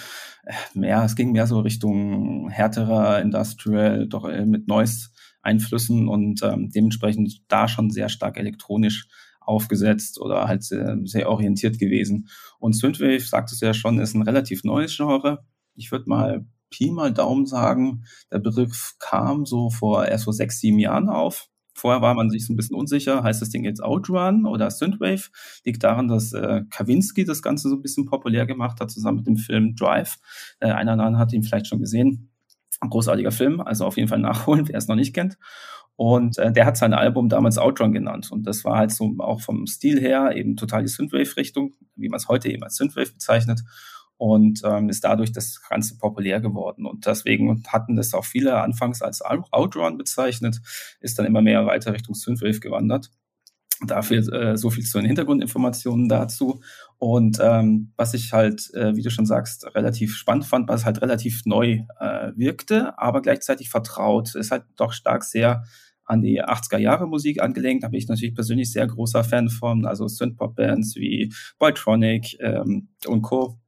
[0.45, 6.69] äh, mehr, es ging mehr so Richtung härterer Industrial, doch äh, mit Noise-Einflüssen und ähm,
[6.69, 9.07] dementsprechend da schon sehr stark elektronisch
[9.45, 12.29] aufgesetzt oder halt sehr, sehr orientiert gewesen.
[12.59, 15.45] Und Synthwave, sagt es ja schon, ist ein relativ neues Genre.
[15.75, 20.59] Ich würde mal Pi mal Daumen sagen, der Begriff kam so vor erst vor sechs,
[20.59, 21.47] sieben Jahren auf.
[21.77, 25.29] Vorher war man sich so ein bisschen unsicher, heißt das Ding jetzt Outrun oder Synthwave?
[25.65, 29.27] Liegt daran, dass äh, Kavinsky das Ganze so ein bisschen populär gemacht hat, zusammen mit
[29.27, 30.17] dem Film Drive.
[30.61, 32.31] Äh, einer anderen hat ihn vielleicht schon gesehen.
[32.79, 35.37] Ein großartiger Film, also auf jeden Fall nachholen, wer es noch nicht kennt.
[35.97, 38.31] Und äh, der hat sein Album damals Outrun genannt.
[38.31, 42.17] Und das war halt so auch vom Stil her eben total die Synthwave-Richtung, wie man
[42.17, 43.61] es heute eben als Synthwave bezeichnet.
[44.17, 46.85] Und ähm, ist dadurch das Ganze populär geworden.
[46.85, 50.61] Und deswegen hatten das auch viele anfangs als Outrun bezeichnet,
[51.01, 53.11] ist dann immer mehr weiter Richtung Synthwave gewandert.
[53.85, 56.61] Dafür äh, so viel zu den Hintergrundinformationen dazu.
[56.97, 61.01] Und ähm, was ich halt, äh, wie du schon sagst, relativ spannend fand, was halt
[61.01, 65.63] relativ neu äh, wirkte, aber gleichzeitig vertraut, ist halt doch stark sehr
[66.05, 67.83] an die 80er Jahre Musik angelehnt.
[67.83, 73.23] Da bin ich natürlich persönlich sehr großer Fan von, also Synthpop-Bands wie Boytronic ähm, und
[73.23, 73.59] Co.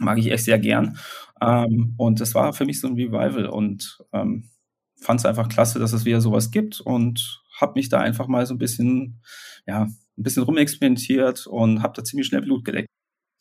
[0.00, 0.98] Mag ich echt sehr gern.
[1.40, 4.50] Ähm, und das war für mich so ein Revival und ähm,
[4.96, 8.46] fand es einfach klasse, dass es wieder sowas gibt und habe mich da einfach mal
[8.46, 9.20] so ein bisschen,
[9.66, 12.88] ja, ein bisschen rumexperimentiert und habe da ziemlich schnell Blut geleckt.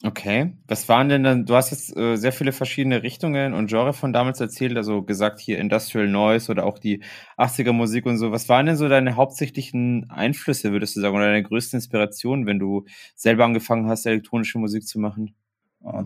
[0.05, 0.57] Okay.
[0.67, 4.11] Was waren denn dann, du hast jetzt äh, sehr viele verschiedene Richtungen und Genre von
[4.11, 7.03] damals erzählt, also gesagt hier Industrial Noise oder auch die
[7.37, 8.31] 80er Musik und so.
[8.31, 12.59] Was waren denn so deine hauptsächlichen Einflüsse, würdest du sagen, oder deine größten Inspirationen, wenn
[12.59, 15.35] du selber angefangen hast, elektronische Musik zu machen?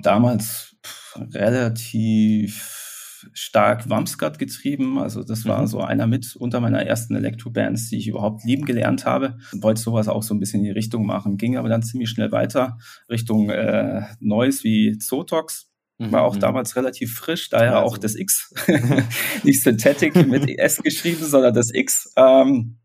[0.02, 2.87] Damals pff, relativ
[3.34, 4.98] stark Wamsgard getrieben.
[5.00, 5.68] Also das war mhm.
[5.68, 9.38] so einer mit unter meiner ersten Elektro-Bands, die ich überhaupt lieben gelernt habe.
[9.54, 12.32] Wollte sowas auch so ein bisschen in die Richtung machen, ging aber dann ziemlich schnell
[12.32, 12.78] weiter
[13.10, 15.72] Richtung äh, Neues wie Zotox.
[16.00, 16.42] War auch mhm.
[16.42, 17.88] damals relativ frisch, daher also.
[17.88, 18.54] auch das X.
[19.44, 22.14] nicht Synthetic mit S geschrieben, sondern das X.
[22.16, 22.78] Ähm,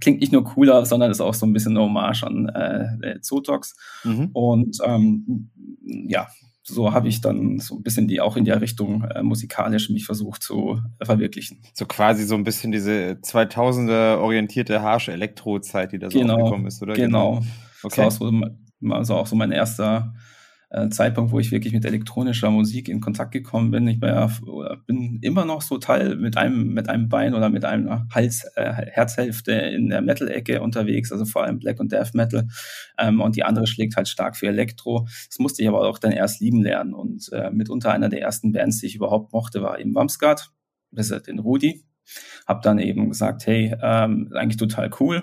[0.00, 3.76] klingt nicht nur cooler, sondern ist auch so ein bisschen eine Hommage an äh, Zotox.
[4.02, 4.30] Mhm.
[4.32, 5.50] Und ähm,
[5.84, 6.26] ja,
[6.68, 10.04] so habe ich dann so ein bisschen die auch in der Richtung äh, musikalisch mich
[10.06, 11.62] versucht zu äh, verwirklichen.
[11.72, 16.66] So quasi so ein bisschen diese 2000er orientierte harsche Elektro-Zeit, die da so genau, aufgekommen
[16.66, 16.94] ist, oder?
[16.94, 17.36] Genau.
[17.36, 17.46] genau.
[17.82, 18.02] Okay.
[18.04, 20.14] Das war so, also auch so mein erster
[20.90, 23.88] Zeitpunkt, wo ich wirklich mit elektronischer Musik in Kontakt gekommen bin.
[23.88, 24.30] Ich bin, ja,
[24.86, 28.70] bin immer noch so Teil mit einem, mit einem Bein oder mit einer Hals, äh,
[28.72, 32.46] Herzhälfte in der Metal-Ecke unterwegs, also vor allem Black und Death Metal.
[32.98, 35.06] Ähm, und die andere schlägt halt stark für Elektro.
[35.28, 36.92] Das musste ich aber auch dann erst lieben lernen.
[36.92, 40.50] Und äh, mitunter einer der ersten Bands, die ich überhaupt mochte, war eben Wamsgard,
[40.90, 41.82] das ist den Rudi.
[42.46, 45.22] Hab dann eben gesagt, hey, ähm, eigentlich total cool.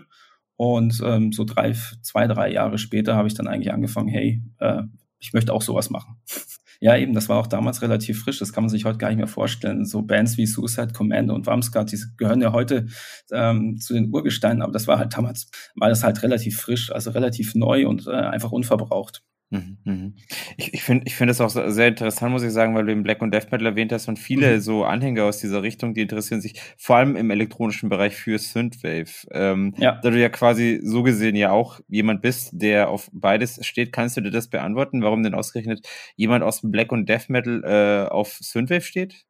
[0.58, 4.84] Und ähm, so drei, zwei, drei Jahre später habe ich dann eigentlich angefangen, hey, äh,
[5.26, 6.18] ich möchte auch sowas machen.
[6.82, 8.40] Ja, eben, das war auch damals relativ frisch.
[8.40, 9.86] Das kann man sich heute gar nicht mehr vorstellen.
[9.86, 12.88] So Bands wie Suicide Commando und Wamsgard, die gehören ja heute
[13.32, 17.12] ähm, zu den Urgesteinen, aber das war halt damals, war das halt relativ frisch, also
[17.12, 19.24] relativ neu und äh, einfach unverbraucht.
[19.52, 20.16] Mhm, mhm.
[20.58, 23.04] Ich, ich finde ich finde es auch sehr interessant, muss ich sagen, weil du im
[23.04, 24.60] Black und Death Metal erwähnt hast und viele mhm.
[24.60, 29.28] so Anhänger aus dieser Richtung, die interessieren sich vor allem im elektronischen Bereich für Synthwave.
[29.32, 30.00] Ähm, ja.
[30.02, 34.18] Da du ja quasi so gesehen ja auch jemand bist, der auf beides steht, kannst
[34.18, 38.10] du dir das beantworten, warum denn ausgerechnet jemand aus dem Black und Death Metal äh,
[38.10, 39.26] auf Synthwave steht?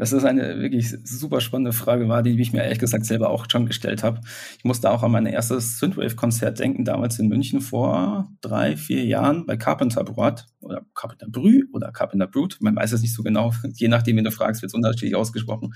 [0.00, 3.44] Das ist eine wirklich super spannende Frage war, die ich mir ehrlich gesagt selber auch
[3.50, 4.22] schon gestellt habe.
[4.56, 9.44] Ich musste auch an mein erstes Synthwave-Konzert denken, damals in München vor drei, vier Jahren
[9.44, 12.56] bei Carpenter Brot oder Carpenter Brü oder Carpenter Brut.
[12.60, 13.52] Man weiß es nicht so genau.
[13.74, 15.74] Je nachdem, wie du fragst, wird es unterschiedlich ausgesprochen.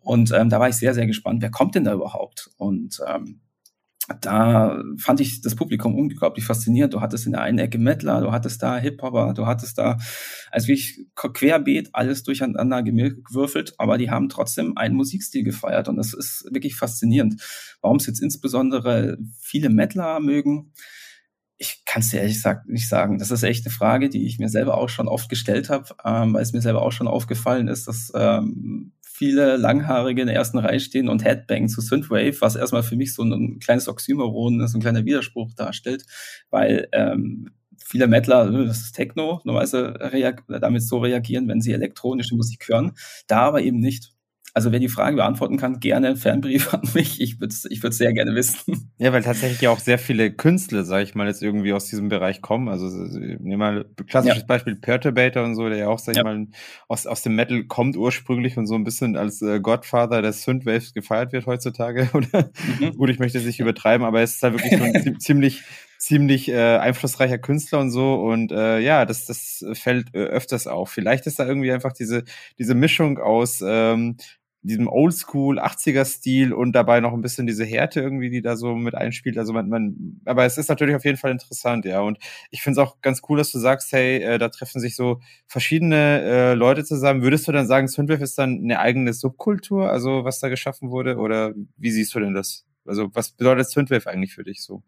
[0.00, 2.50] Und ähm, da war ich sehr, sehr gespannt, wer kommt denn da überhaupt?
[2.56, 3.38] Und ähm,
[4.20, 6.94] da fand ich das Publikum unglaublich faszinierend.
[6.94, 9.98] Du hattest in der einen Ecke Mettler, du hattest da Hip-Hopper, du hattest da,
[10.50, 16.12] also wirklich querbeet alles durcheinander gewürfelt, aber die haben trotzdem einen Musikstil gefeiert und das
[16.14, 17.40] ist wirklich faszinierend.
[17.80, 20.72] Warum es jetzt insbesondere viele Mettler mögen,
[21.56, 23.18] ich kann es dir ehrlich gesagt nicht sagen.
[23.18, 26.32] Das ist echt eine Frage, die ich mir selber auch schon oft gestellt habe, ähm,
[26.32, 30.56] weil es mir selber auch schon aufgefallen ist, dass ähm, viele Langhaarige in der ersten
[30.56, 34.78] Reihe stehen und Headbang zu Synthwave, was erstmal für mich so ein kleines Oxymoron, so
[34.78, 36.06] ein kleiner Widerspruch darstellt,
[36.48, 37.50] weil ähm,
[37.84, 42.92] viele Mettler, äh, das ist Techno, normalerweise damit so reagieren, wenn sie elektronische Musik hören,
[43.26, 44.10] da aber eben nicht.
[44.52, 47.20] Also wer die Frage beantworten kann, gerne Fernbrief an mich.
[47.20, 48.90] Ich würde es ich würd's sehr gerne wissen.
[48.98, 52.08] Ja, weil tatsächlich ja auch sehr viele Künstler, sage ich mal, jetzt irgendwie aus diesem
[52.08, 52.68] Bereich kommen.
[52.68, 54.46] Also nehmen mal klassisches ja.
[54.46, 56.24] Beispiel Perturbator und so, der ja auch, sag ich ja.
[56.24, 56.46] mal,
[56.88, 60.92] aus, aus dem Metal kommt ursprünglich und so ein bisschen als äh, Godfather des Synthwaves
[60.92, 62.10] gefeiert wird heutzutage.
[62.14, 62.96] Oder mhm.
[62.96, 65.62] gut, ich möchte es nicht übertreiben, aber es ist halt wirklich so ein ziemlich
[66.00, 70.90] ziemlich äh, einflussreicher Künstler und so und äh, ja, das das fällt äh, öfters auf.
[70.90, 72.24] Vielleicht ist da irgendwie einfach diese
[72.58, 74.16] diese Mischung aus ähm,
[74.62, 78.74] diesem Oldschool 80er Stil und dabei noch ein bisschen diese Härte irgendwie, die da so
[78.74, 79.38] mit einspielt.
[79.38, 82.00] Also man, man aber es ist natürlich auf jeden Fall interessant, ja.
[82.00, 82.18] Und
[82.50, 85.20] ich finde es auch ganz cool, dass du sagst, hey, äh, da treffen sich so
[85.46, 87.22] verschiedene äh, Leute zusammen.
[87.22, 91.16] Würdest du dann sagen, Synthwave ist dann eine eigene Subkultur, also was da geschaffen wurde?
[91.16, 92.66] Oder wie siehst du denn das?
[92.86, 94.82] Also was bedeutet Synthwave eigentlich für dich so?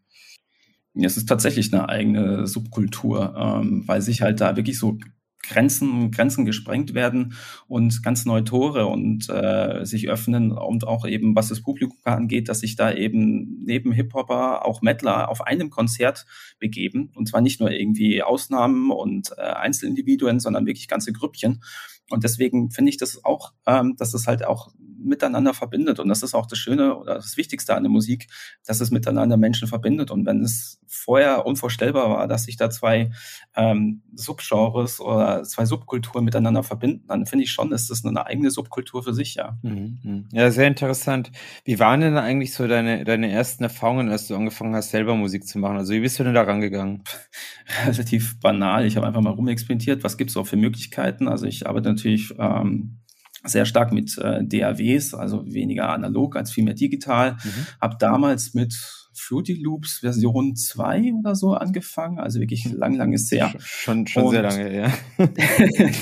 [0.95, 4.97] Es ist tatsächlich eine eigene Subkultur, ähm, weil sich halt da wirklich so
[5.45, 7.33] Grenzen, Grenzen gesprengt werden
[7.67, 12.47] und ganz neue Tore und äh, sich öffnen und auch eben, was das Publikum angeht,
[12.47, 16.25] dass sich da eben neben Hip-Hopper auch Mettler auf einem Konzert
[16.59, 21.61] begeben und zwar nicht nur irgendwie Ausnahmen und äh, Einzelindividuen, sondern wirklich ganze Grüppchen.
[22.09, 24.69] Und deswegen finde ich das auch, ähm, dass es halt auch
[25.03, 25.99] miteinander verbindet.
[25.99, 28.27] Und das ist auch das Schöne oder das Wichtigste an der Musik,
[28.65, 30.11] dass es miteinander Menschen verbindet.
[30.11, 33.11] Und wenn es vorher unvorstellbar war, dass sich da zwei
[33.55, 38.51] ähm, Subgenres oder zwei Subkulturen miteinander verbinden, dann finde ich schon, ist das eine eigene
[38.51, 39.57] Subkultur für sich, ja.
[39.61, 40.27] Mhm, mhm.
[40.31, 41.31] Ja, sehr interessant.
[41.65, 45.47] Wie waren denn eigentlich so deine, deine ersten Erfahrungen, als du angefangen hast, selber Musik
[45.47, 45.77] zu machen?
[45.77, 47.03] Also wie bist du denn da rangegangen?
[47.85, 48.85] Relativ banal.
[48.85, 50.03] Ich habe einfach mal rumexperimentiert.
[50.03, 51.27] Was gibt es auch für Möglichkeiten?
[51.27, 52.99] Also ich arbeite natürlich ähm,
[53.43, 57.33] sehr stark mit äh, DAWs, also weniger analog als vielmehr digital.
[57.43, 57.67] Mhm.
[57.81, 58.73] Habe damals mit
[59.15, 63.53] Fruity Loops Version 2 oder so angefangen, also wirklich lang, lang ist her.
[63.59, 64.93] Schon, schon sehr lange her.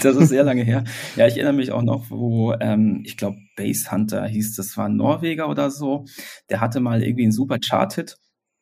[0.03, 0.83] das ist sehr lange her.
[1.15, 4.85] Ja, ich erinnere mich auch noch, wo, ähm, ich glaube, Base Hunter hieß, das war
[4.85, 6.05] ein Norweger oder so,
[6.49, 8.17] der hatte mal irgendwie einen super Chart-Hit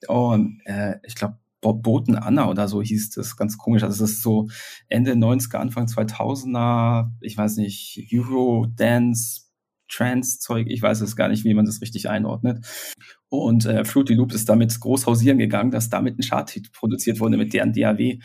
[0.08, 3.84] und äh, ich glaube, Boten Anna oder so hieß das, ganz komisch.
[3.84, 4.48] Also das ist so
[4.88, 9.42] Ende 90er, Anfang 2000er, ich weiß nicht, Euro, Dance,
[9.90, 12.66] Trance-Zeug, ich weiß es gar nicht, wie man das richtig einordnet.
[13.30, 17.38] Und äh, Fruity Loops ist damit groß hausieren gegangen, dass damit ein Chart-Hit produziert wurde
[17.38, 18.18] mit deren DAW.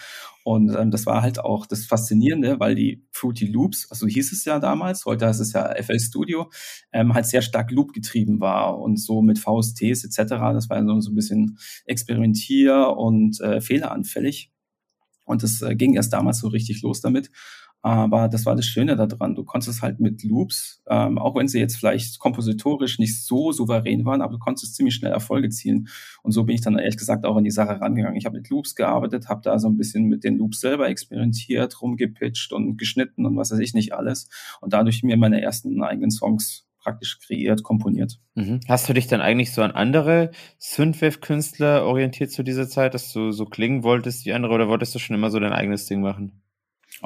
[0.45, 4.47] Und ähm, das war halt auch das Faszinierende, weil die Fruity Loops, also hieß es
[4.47, 6.51] ja damals, heute ist es ja FL Studio,
[6.93, 10.31] ähm, halt sehr stark Loop getrieben war und so mit VSTs etc.
[10.55, 14.51] Das war so, so ein bisschen experimentier- und äh, fehleranfällig.
[15.27, 17.31] Und das äh, ging erst damals so richtig los damit.
[17.85, 19.35] Aber das war das Schöne daran.
[19.35, 24.07] Du konntest halt mit Loops, ähm, auch wenn sie jetzt vielleicht kompositorisch nicht so souverän
[24.07, 25.89] waren, aber du konntest ziemlich schnell Erfolge zielen.
[26.23, 28.17] Und so bin ich dann ehrlich gesagt auch in die Sache rangegangen.
[28.17, 31.83] Ich habe mit Loops gearbeitet, habe da so ein bisschen mit den Loops selber experimentiert,
[31.83, 34.31] rumgepitcht und geschnitten und was weiß ich nicht alles.
[34.63, 38.19] Und dadurch mir meine ersten eigenen Songs praktisch kreiert, komponiert.
[38.35, 38.61] Mhm.
[38.67, 43.31] Hast du dich dann eigentlich so an andere Synthwave-Künstler orientiert zu dieser Zeit, dass du
[43.31, 46.41] so klingen wolltest wie andere oder wolltest du schon immer so dein eigenes Ding machen?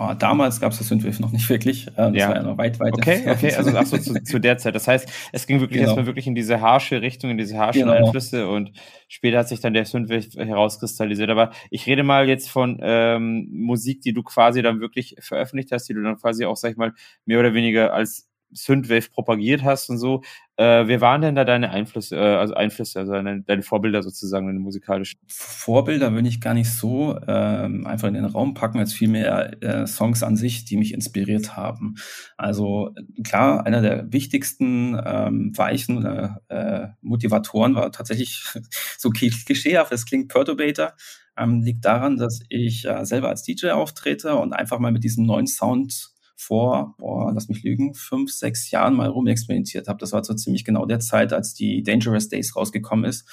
[0.01, 1.89] Oh, damals gab es das Synthwave noch nicht wirklich.
[1.89, 2.29] Äh, das ja.
[2.29, 2.93] war ja noch weit, weit.
[2.95, 4.77] Okay, okay, also ach so, zu, zu der Zeit.
[4.77, 5.89] Das heißt, es ging wirklich genau.
[5.89, 7.95] erstmal wirklich in diese harsche Richtung, in diese harschen genau.
[7.95, 8.71] Einflüsse und
[9.09, 11.31] später hat sich dann der Synthwave herauskristallisiert.
[11.31, 15.89] Aber ich rede mal jetzt von ähm, Musik, die du quasi dann wirklich veröffentlicht hast,
[15.89, 16.93] die du dann quasi auch, sag ich mal,
[17.25, 20.23] mehr oder weniger als Synthwave propagiert hast und so.
[20.57, 24.49] Äh, wer waren denn da deine Einflüsse, äh, also Einflüsse, also deine, deine, Vorbilder sozusagen,
[24.49, 25.21] deine musikalischen?
[25.29, 29.87] Vorbilder würde ich gar nicht so ähm, einfach in den Raum packen, als vielmehr äh,
[29.87, 31.95] Songs an sich, die mich inspiriert haben.
[32.37, 38.43] Also klar, einer der wichtigsten ähm, Weichen oder äh, Motivatoren war tatsächlich
[38.99, 40.95] so klischeehaft, es klingt Perturbator,
[41.37, 45.25] ähm, liegt daran, dass ich äh, selber als DJ auftrete und einfach mal mit diesem
[45.25, 49.99] neuen Sound vor, boah, lass mich lügen, fünf, sechs Jahren mal rumexperimentiert habe.
[49.99, 53.29] Das war so ziemlich genau der Zeit, als die Dangerous Days rausgekommen ist,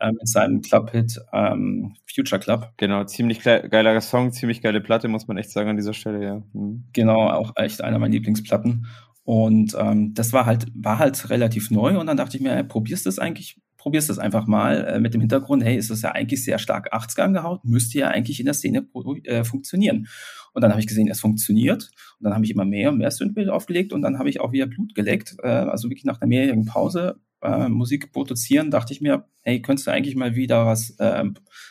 [0.00, 2.72] äh, mit seinem Club-Hit ähm, Future Club.
[2.76, 6.42] Genau, ziemlich geiler Song, ziemlich geile Platte, muss man echt sagen an dieser Stelle, ja.
[6.52, 6.84] Mhm.
[6.92, 8.86] Genau, auch echt einer meiner Lieblingsplatten.
[9.22, 12.64] Und ähm, das war halt, war halt relativ neu und dann dachte ich mir, ey,
[12.64, 16.02] probierst du das eigentlich probierst das einfach mal äh, mit dem Hintergrund, hey, ist das
[16.02, 18.86] ja eigentlich sehr stark 80er angehaut, müsste ja eigentlich in der Szene
[19.24, 20.08] äh, funktionieren.
[20.58, 21.88] Und dann habe ich gesehen, es funktioniert.
[22.18, 24.50] Und dann habe ich immer mehr und mehr Synthbild aufgelegt und dann habe ich auch
[24.50, 25.36] wieder Blut geleckt.
[25.40, 29.86] Äh, also wirklich nach einer mehrjährigen Pause äh, Musik produzieren, dachte ich mir, hey, könntest
[29.86, 31.26] du eigentlich mal wieder was äh,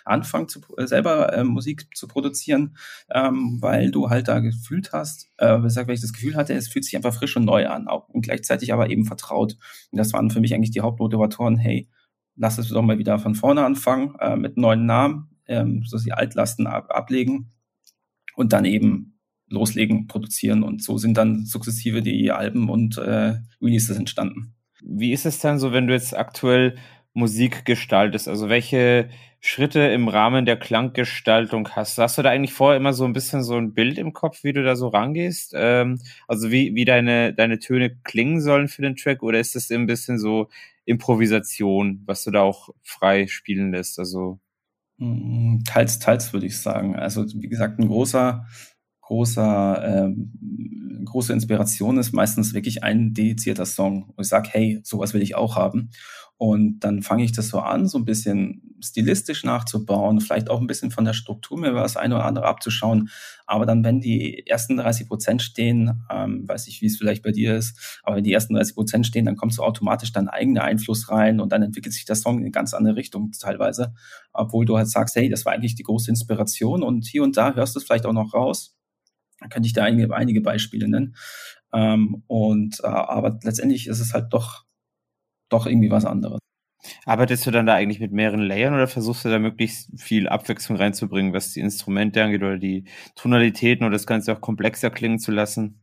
[0.05, 2.77] anfangen, zu, äh, selber äh, Musik zu produzieren,
[3.13, 6.69] ähm, weil du halt da gefühlt hast, äh, sag, weil ich das Gefühl hatte, es
[6.69, 9.57] fühlt sich einfach frisch und neu an auch, und gleichzeitig aber eben vertraut.
[9.91, 11.89] Und das waren für mich eigentlich die Hauptmotivatoren, hey,
[12.37, 16.13] lass es doch mal wieder von vorne anfangen, äh, mit neuen Namen, ähm, so die
[16.13, 17.51] Altlasten ab, ablegen
[18.37, 19.19] und dann eben
[19.49, 20.63] loslegen, produzieren.
[20.63, 24.53] Und so sind dann sukzessive die Alben und äh, Releases entstanden.
[24.81, 26.75] Wie ist es dann so, wenn du jetzt aktuell
[27.13, 28.27] Musik gestaltest?
[28.27, 31.97] Also welche Schritte im Rahmen der Klanggestaltung hast?
[31.97, 34.53] Hast du da eigentlich vorher immer so ein bisschen so ein Bild im Kopf, wie
[34.53, 35.53] du da so rangehst?
[35.55, 39.23] Ähm, also wie, wie deine, deine Töne klingen sollen für den Track?
[39.23, 40.47] Oder ist es ein bisschen so
[40.85, 43.97] Improvisation, was du da auch frei spielen lässt?
[43.97, 44.39] Also
[45.65, 46.95] teils, teils würde ich sagen.
[46.95, 48.45] Also wie gesagt, ein großer,
[49.07, 54.09] großer, ähm, große Inspiration ist meistens wirklich ein dedizierter Song.
[54.15, 55.91] Und ich sage, hey, sowas will ich auch haben.
[56.35, 60.67] Und dann fange ich das so an, so ein bisschen stilistisch nachzubauen, vielleicht auch ein
[60.67, 63.09] bisschen von der Struktur mir was eine oder andere abzuschauen.
[63.47, 67.31] Aber dann, wenn die ersten 30 Prozent stehen, ähm, weiß ich, wie es vielleicht bei
[67.31, 70.61] dir ist, aber wenn die ersten 30 Prozent stehen, dann kommst du automatisch deinen eigenen
[70.61, 73.93] Einfluss rein und dann entwickelt sich der Song in eine ganz andere Richtung teilweise.
[74.33, 77.55] Obwohl du halt sagst, hey, das war eigentlich die große Inspiration und hier und da
[77.55, 78.76] hörst du es vielleicht auch noch raus.
[79.39, 81.15] Da könnte ich da einige, einige Beispiele nennen.
[81.73, 84.65] Ähm, und äh, aber letztendlich ist es halt doch
[85.49, 86.39] doch irgendwie was anderes.
[87.05, 90.77] Arbeitest du dann da eigentlich mit mehreren Layern oder versuchst du da möglichst viel Abwechslung
[90.77, 95.31] reinzubringen, was die Instrumente angeht oder die Tonalitäten oder das Ganze auch komplexer klingen zu
[95.31, 95.81] lassen?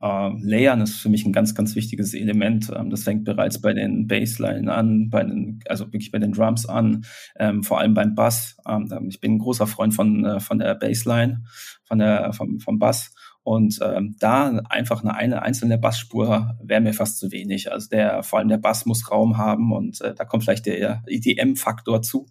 [0.00, 2.70] Äh, Layern ist für mich ein ganz, ganz wichtiges Element.
[2.74, 6.66] Ähm, das fängt bereits bei den Bassline an, bei den, also wirklich bei den Drums
[6.66, 7.04] an,
[7.38, 8.56] ähm, vor allem beim Bass.
[8.68, 11.44] Ähm, ich bin ein großer Freund von, äh, von der Bassline,
[11.84, 13.14] von der, vom, vom Bass.
[13.42, 17.70] Und ähm, da einfach eine, eine einzelne Bassspur wäre mir fast zu wenig.
[17.70, 21.04] Also der, vor allem der Bass muss Raum haben und äh, da kommt vielleicht der
[21.06, 22.26] EDM-Faktor zu,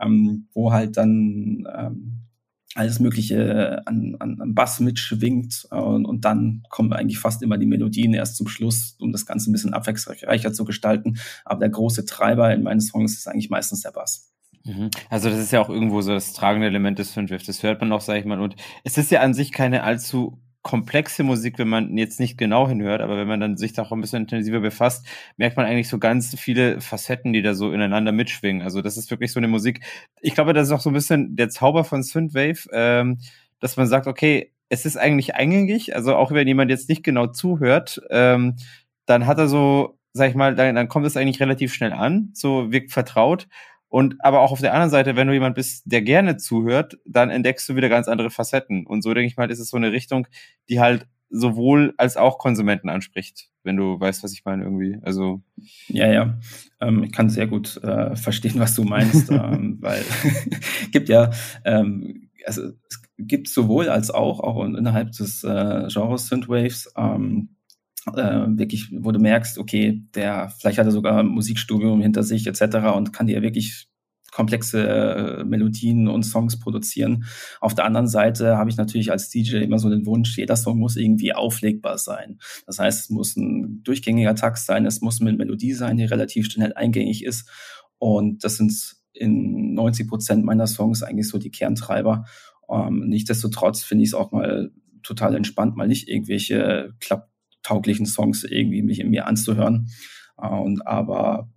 [0.00, 2.29] ähm, wo halt dann ähm,
[2.74, 7.66] alles Mögliche an, an, an Bass mitschwingt und, und dann kommen eigentlich fast immer die
[7.66, 11.18] Melodien erst zum Schluss, um das Ganze ein bisschen abwechslungsreicher zu gestalten.
[11.44, 14.30] Aber der große Treiber in meinen Songs ist eigentlich meistens der Bass.
[14.64, 14.90] Mhm.
[15.08, 17.44] Also das ist ja auch irgendwo so das tragende Element des Synthwave.
[17.44, 18.40] Das hört man auch, sag ich mal.
[18.40, 18.54] Und
[18.84, 23.00] es ist ja an sich keine allzu komplexe Musik, wenn man jetzt nicht genau hinhört,
[23.00, 26.38] aber wenn man dann sich auch ein bisschen intensiver befasst, merkt man eigentlich so ganz
[26.38, 28.62] viele Facetten, die da so ineinander mitschwingen.
[28.62, 29.80] Also das ist wirklich so eine Musik.
[30.20, 33.18] Ich glaube, das ist auch so ein bisschen der Zauber von Synthwave, ähm,
[33.58, 37.26] dass man sagt, okay, es ist eigentlich eingängig, also auch wenn jemand jetzt nicht genau
[37.26, 38.56] zuhört, ähm,
[39.06, 42.30] dann hat er so, sag ich mal, dann, dann kommt es eigentlich relativ schnell an,
[42.34, 43.48] so wirkt vertraut
[43.90, 47.28] und aber auch auf der anderen Seite, wenn du jemand bist, der gerne zuhört, dann
[47.28, 48.86] entdeckst du wieder ganz andere Facetten.
[48.86, 50.28] Und so denke ich mal, ist es so eine Richtung,
[50.68, 54.98] die halt sowohl als auch Konsumenten anspricht, wenn du weißt, was ich meine irgendwie.
[55.02, 55.42] Also
[55.88, 56.38] ja, ja,
[56.80, 60.04] ähm, ich kann sehr gut äh, verstehen, was du meinst, ähm, weil
[60.92, 61.30] gibt ja
[61.64, 67.56] ähm, also es gibt sowohl als auch auch innerhalb des äh, Genres Synthwaves ähm,
[68.16, 72.46] äh, wirklich, wo du merkst, okay, der vielleicht hat er sogar ein Musikstudium hinter sich
[72.46, 72.94] etc.
[72.96, 73.88] und kann dir wirklich
[74.30, 77.24] komplexe äh, Melodien und Songs produzieren.
[77.60, 80.78] Auf der anderen Seite habe ich natürlich als DJ immer so den Wunsch, jeder Song
[80.78, 82.38] muss irgendwie auflegbar sein.
[82.66, 86.50] Das heißt, es muss ein durchgängiger Takt sein, es muss eine Melodie sein, die relativ
[86.50, 87.48] schnell eingängig ist.
[87.98, 88.72] Und das sind
[89.12, 92.24] in 90 Prozent meiner Songs eigentlich so die Kerntreiber.
[92.70, 94.70] Ähm, nichtsdestotrotz finde ich es auch mal
[95.02, 97.29] total entspannt, mal nicht irgendwelche Klapp
[97.62, 99.88] tauglichen Songs irgendwie mich in mir anzuhören.
[100.40, 101.50] Äh, und aber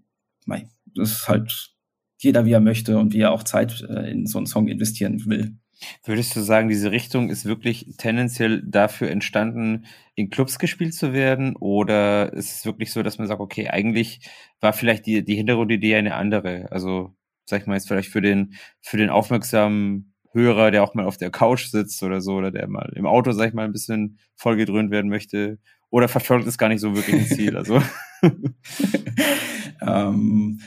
[0.46, 1.74] mei, das ist halt
[2.20, 5.26] jeder, wie er möchte und wie er auch Zeit äh, in so einen Song investieren
[5.26, 5.58] will.
[6.06, 9.86] Würdest du sagen, diese Richtung ist wirklich tendenziell dafür entstanden,
[10.16, 11.56] in Clubs gespielt zu werden?
[11.56, 14.30] Oder ist es wirklich so, dass man sagt, okay, eigentlich
[14.62, 16.72] war vielleicht die, die Hintergrundidee eine andere?
[16.72, 21.06] Also, sag ich mal jetzt vielleicht für den, für den aufmerksamen Hörer, der auch mal
[21.06, 23.72] auf der Couch sitzt oder so, oder der mal im Auto, sag ich mal, ein
[23.72, 25.60] bisschen vollgedröhnt werden möchte,
[25.94, 27.56] oder verfolgt es gar nicht so wirklich ein Ziel?
[27.56, 27.80] Also.
[29.82, 30.60] ähm,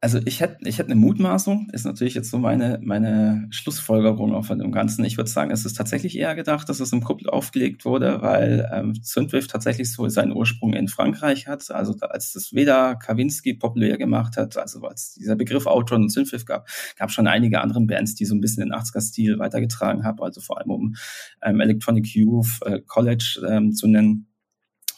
[0.00, 4.44] also ich hätte ich hätte eine Mutmaßung, ist natürlich jetzt so meine, meine Schlussfolgerung auch
[4.46, 5.04] von dem Ganzen.
[5.04, 8.68] Ich würde sagen, es ist tatsächlich eher gedacht, dass es im Kuppel aufgelegt wurde, weil
[8.72, 11.70] ähm, Zündwiff tatsächlich so seinen Ursprung in Frankreich hat.
[11.70, 16.44] Also als das Weda Kawinski populär gemacht hat, also als dieser Begriff Outrun und Zündwiff
[16.44, 20.40] gab, gab schon einige anderen Bands, die so ein bisschen den 80er-Stil weitergetragen haben, also
[20.40, 20.96] vor allem um
[21.40, 24.26] ähm, Electronic Youth, äh, College ähm, zu nennen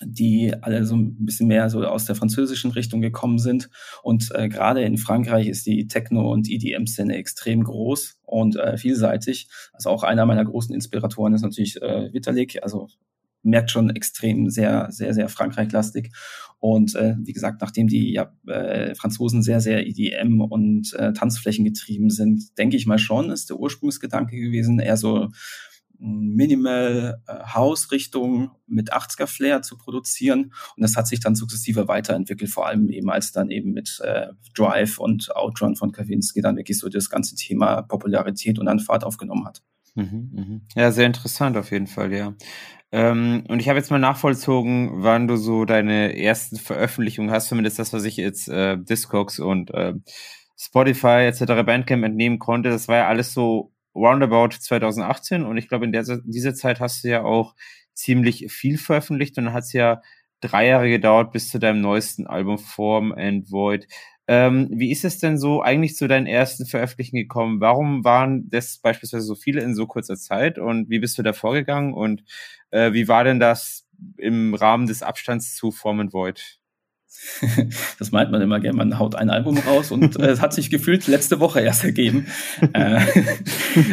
[0.04, 3.70] die alle so ein bisschen mehr so aus der französischen Richtung gekommen sind.
[4.02, 9.48] Und äh, gerade in Frankreich ist die Techno- und EDM-Szene extrem groß und äh, vielseitig.
[9.72, 12.88] Also auch einer meiner großen Inspiratoren ist natürlich äh, Vitalik, also
[13.42, 16.12] merkt schon extrem sehr, sehr, sehr Frankreich-lastig.
[16.58, 21.64] Und äh, wie gesagt, nachdem die ja, äh, Franzosen sehr, sehr EDM und äh, Tanzflächen
[21.64, 25.30] getrieben sind, denke ich mal schon, ist der Ursprungsgedanke gewesen, eher so
[26.04, 31.86] Minimal äh, House Richtung mit 80er Flair zu produzieren und das hat sich dann sukzessive
[31.86, 36.56] weiterentwickelt, vor allem eben als dann eben mit äh, Drive und Outrun von Kavinsky dann
[36.56, 39.62] wirklich so das ganze Thema Popularität und dann Fahrt aufgenommen hat.
[39.94, 40.60] Mhm, mhm.
[40.74, 42.34] Ja, sehr interessant auf jeden Fall, ja.
[42.90, 47.78] Ähm, und ich habe jetzt mal nachvollzogen, wann du so deine ersten Veröffentlichungen hast, zumindest
[47.78, 49.94] das, was ich jetzt äh, Discogs und äh,
[50.56, 51.64] Spotify etc.
[51.64, 52.68] Bandcamp entnehmen konnte.
[52.68, 57.04] Das war ja alles so roundabout 2018 und ich glaube, in der, dieser Zeit hast
[57.04, 57.54] du ja auch
[57.94, 60.00] ziemlich viel veröffentlicht und dann hat es ja
[60.40, 63.86] drei Jahre gedauert bis zu deinem neuesten Album Form and Void.
[64.28, 67.60] Ähm, wie ist es denn so eigentlich zu deinen ersten Veröffentlichungen gekommen?
[67.60, 71.32] Warum waren das beispielsweise so viele in so kurzer Zeit und wie bist du da
[71.32, 72.22] vorgegangen und
[72.70, 76.61] äh, wie war denn das im Rahmen des Abstands zu Form and Void?
[77.98, 80.70] Das meint man immer gerne, man haut ein Album raus und äh, es hat sich
[80.70, 82.26] gefühlt letzte Woche erst ergeben.
[82.72, 83.00] äh,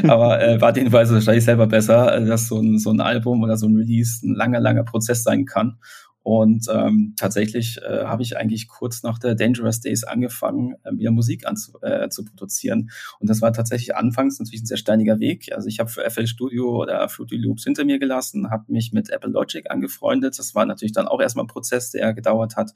[0.07, 3.43] aber äh, war den Weise wahrscheinlich selber besser, äh, dass so ein, so ein Album
[3.43, 5.77] oder so ein Release ein langer, langer Prozess sein kann.
[6.21, 11.11] Und ähm, tatsächlich äh, habe ich eigentlich kurz nach der Dangerous Days angefangen, äh, wieder
[11.11, 12.91] Musik anzu, äh, zu produzieren.
[13.19, 15.53] Und das war tatsächlich anfangs natürlich ein sehr steiniger Weg.
[15.53, 19.09] Also ich habe für FL Studio oder Fruity Loops hinter mir gelassen, habe mich mit
[19.09, 20.37] Apple Logic angefreundet.
[20.37, 22.71] Das war natürlich dann auch erstmal ein Prozess, der gedauert hat.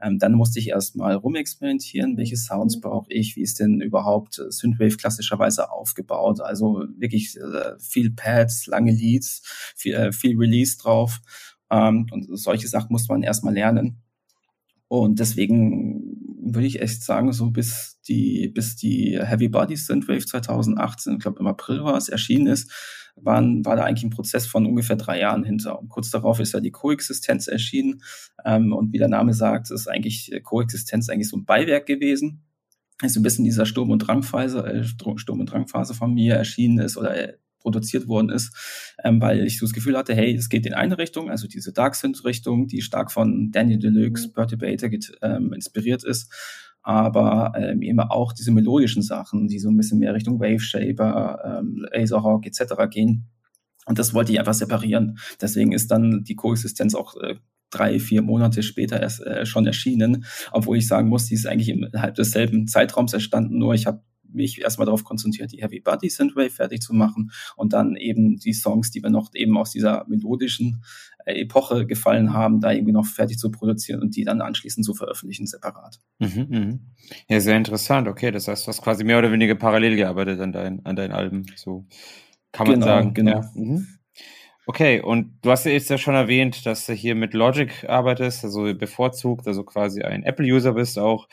[0.00, 4.96] Ähm, dann musste ich erstmal rumexperimentieren, welche Sounds brauche ich, wie ist denn überhaupt Synthwave
[4.96, 6.40] klassischerweise aufgebaut.
[6.40, 9.42] Also wirklich äh, viel Pads, lange Leads,
[9.76, 11.20] viel, äh, viel Release drauf.
[11.70, 14.02] Ähm, und solche Sachen muss man erstmal lernen.
[14.88, 21.14] Und deswegen würde ich echt sagen, so bis die, bis die Heavy Body Synthwave 2018,
[21.14, 22.70] ich glaube im April war es, erschienen ist,
[23.16, 25.78] waren, war da eigentlich ein Prozess von ungefähr drei Jahren hinter.
[25.78, 28.02] Und kurz darauf ist ja die Koexistenz erschienen.
[28.44, 32.42] Ähm, und wie der Name sagt, ist eigentlich Koexistenz eigentlich so ein Beiwerk gewesen.
[33.02, 36.96] Ist ein bisschen dieser Sturm- und Drangphase, äh, Sturm- und Drangphase von mir erschienen ist
[36.96, 38.54] oder äh, produziert worden ist,
[39.02, 41.72] ähm, weil ich so das Gefühl hatte, hey, es geht in eine Richtung, also diese
[41.72, 44.90] Dark Synth-Richtung, die stark von Daniel Deluxe, Perturbator
[45.22, 46.30] ähm, inspiriert ist,
[46.82, 51.60] aber ähm, eben auch diese melodischen Sachen, die so ein bisschen mehr Richtung Wave Shaper,
[51.60, 52.74] ähm, Laserhawk etc.
[52.90, 53.30] gehen.
[53.86, 55.18] Und das wollte ich einfach separieren.
[55.40, 57.36] Deswegen ist dann die Koexistenz auch äh,
[57.70, 61.70] drei, vier Monate später erst äh, schon erschienen, obwohl ich sagen muss, die ist eigentlich
[61.70, 64.02] innerhalb desselben Zeitraums entstanden, nur ich habe
[64.34, 68.52] mich erstmal darauf konzentriert, die Heavy Body Synthwave fertig zu machen und dann eben die
[68.52, 70.82] Songs, die wir noch eben aus dieser melodischen
[71.24, 74.94] äh, Epoche gefallen haben, da irgendwie noch fertig zu produzieren und die dann anschließend zu
[74.94, 76.00] veröffentlichen separat.
[76.18, 76.78] Mhm, mh.
[77.28, 78.08] Ja, sehr interessant.
[78.08, 81.12] Okay, das heißt, du hast quasi mehr oder weniger parallel gearbeitet an, dein, an deinen
[81.12, 81.46] Alben.
[81.56, 81.86] So
[82.52, 83.14] kann man genau, sagen.
[83.14, 83.30] Genau.
[83.30, 83.50] Ja.
[83.54, 83.86] Mhm.
[84.66, 88.44] Okay, und du hast ja jetzt ja schon erwähnt, dass du hier mit Logic arbeitest,
[88.44, 91.28] also bevorzugt, also quasi ein Apple-User bist auch.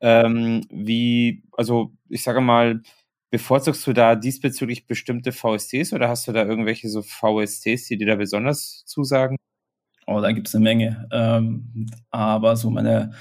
[0.00, 2.82] Ähm, wie, also ich sage mal,
[3.30, 8.06] bevorzugst du da diesbezüglich bestimmte VSTs oder hast du da irgendwelche so VSTs, die dir
[8.06, 9.36] da besonders zusagen?
[10.06, 11.08] Oh, da gibt es eine Menge.
[11.12, 13.12] Ähm, aber so meine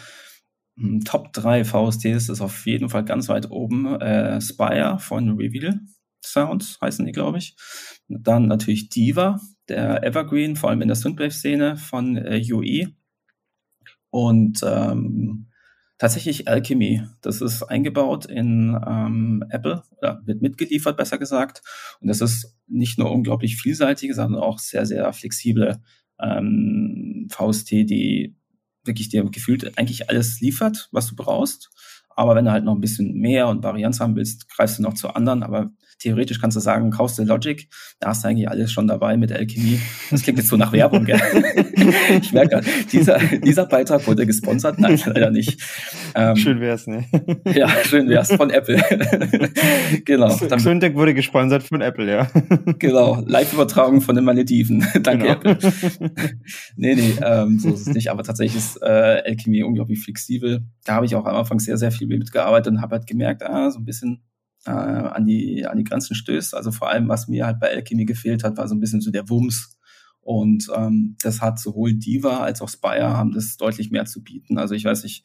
[0.77, 3.99] hm, Top 3 VSTs ist auf jeden Fall ganz weit oben.
[4.01, 5.79] Äh, Spire von Reveal
[6.25, 7.55] Sounds heißen die, glaube ich.
[8.07, 9.39] Dann natürlich Diva,
[9.69, 12.93] der Evergreen, vor allem in der Synthwave-Szene von äh, UE.
[14.09, 15.47] Und ähm,
[15.97, 17.03] tatsächlich Alchemy.
[17.21, 21.61] Das ist eingebaut in ähm, Apple oder wird mitgeliefert, besser gesagt.
[21.99, 25.81] Und das ist nicht nur unglaublich vielseitig, sondern auch sehr, sehr flexible
[26.19, 28.35] ähm, VST, die
[28.83, 31.71] wirklich dir gefühlt eigentlich alles liefert, was du brauchst.
[32.15, 34.93] Aber wenn du halt noch ein bisschen mehr und Varianz haben willst, greifst du noch
[34.93, 35.43] zu anderen.
[35.43, 37.67] Aber theoretisch kannst du sagen, kaufst du Logic,
[37.99, 39.79] da hast du eigentlich alles schon dabei mit Alchemy.
[40.11, 41.19] Das klingt jetzt so nach Werbung, gell?
[42.21, 42.61] ich merke
[42.91, 44.79] dieser, dieser Beitrag wurde gesponsert.
[44.79, 45.61] Nein, leider nicht.
[46.13, 47.05] Ähm, schön wär's, ne?
[47.55, 48.75] ja, schön wär's von Apple.
[50.05, 50.35] genau.
[50.35, 52.27] Dann, Xundec wurde gesponsert von Apple, ja.
[52.79, 53.23] genau.
[53.25, 54.85] Live-Übertragung von den Malediven.
[55.01, 55.31] Danke, genau.
[55.31, 55.57] Apple.
[56.75, 58.11] nee, nee, ähm, so ist es nicht.
[58.11, 60.61] Aber tatsächlich ist äh, Alchemy unglaublich flexibel.
[60.83, 63.69] Da habe ich auch am Anfang sehr, sehr viel mitgearbeitet und habe halt gemerkt, ah,
[63.71, 64.23] so ein bisschen
[64.65, 66.55] äh, an, die, an die Grenzen stößt.
[66.55, 69.11] Also vor allem, was mir halt bei Alchemy gefehlt hat, war so ein bisschen so
[69.11, 69.77] der Wumms.
[70.21, 74.57] Und ähm, das hat sowohl Diva als auch Spire haben das deutlich mehr zu bieten.
[74.57, 75.23] Also ich weiß nicht,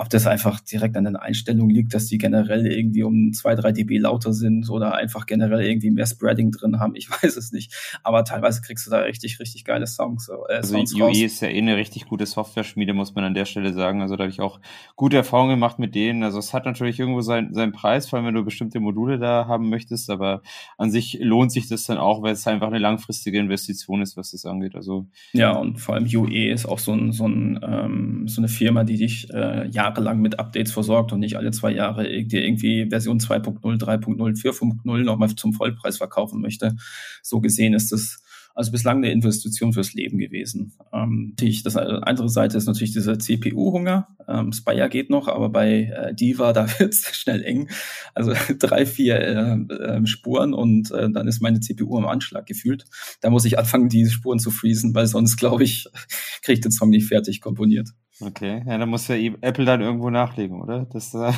[0.00, 3.70] ob das einfach direkt an den Einstellungen liegt, dass die generell irgendwie um zwei, drei
[3.70, 6.94] dB lauter sind oder einfach generell irgendwie mehr Spreading drin haben.
[6.94, 7.74] Ich weiß es nicht.
[8.02, 10.30] Aber teilweise kriegst du da richtig, richtig geile Songs.
[10.30, 11.18] Äh, also Sounds UE raus.
[11.18, 14.00] ist ja eh eine richtig gute Software-Schmiede, muss man an der Stelle sagen.
[14.00, 14.58] Also da habe ich auch
[14.96, 16.22] gute Erfahrungen gemacht mit denen.
[16.22, 19.48] Also es hat natürlich irgendwo seinen, seinen Preis, vor allem wenn du bestimmte Module da
[19.48, 20.40] haben möchtest, aber
[20.78, 24.30] an sich lohnt sich das dann auch, weil es einfach eine langfristige Investition ist, was
[24.30, 24.76] das angeht.
[24.76, 28.48] Also ja, und vor allem UE ist auch so, ein, so, ein, ähm, so eine
[28.48, 32.44] Firma, die dich äh, ja jahrelang mit Updates versorgt und nicht alle zwei Jahre dir
[32.44, 36.76] irgendwie Version 2.0, 3.0, 4.0 nochmal zum Vollpreis verkaufen möchte.
[37.22, 38.22] So gesehen ist es
[38.52, 40.72] also bislang eine Investition fürs Leben gewesen.
[40.92, 41.34] Ähm,
[41.64, 44.08] das andere Seite ist natürlich dieser CPU-Hunger.
[44.28, 47.70] Ähm, Spire geht noch, aber bei äh, Diva, da wird es schnell eng.
[48.14, 52.84] Also drei, vier äh, äh, Spuren und äh, dann ist meine CPU am Anschlag gefühlt.
[53.20, 55.88] Da muss ich anfangen, die Spuren zu freezen, weil sonst, glaube ich,
[56.42, 57.90] kriege ich den Song nicht fertig komponiert.
[58.22, 60.86] Okay, ja, dann muss ja Apple dann irgendwo nachlegen, oder?
[60.92, 61.32] Das, äh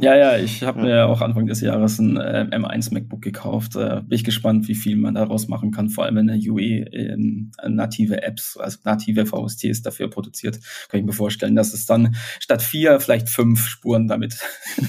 [0.00, 3.76] ja, ja, ich habe mir ja auch Anfang des Jahres ein äh, M1 MacBook gekauft.
[3.76, 6.84] Äh, bin ich gespannt, wie viel man daraus machen kann, vor allem wenn der UE
[6.84, 10.60] in, in native Apps, also native VSTs dafür produziert.
[10.88, 14.38] Kann ich mir vorstellen, dass es dann statt vier vielleicht fünf Spuren damit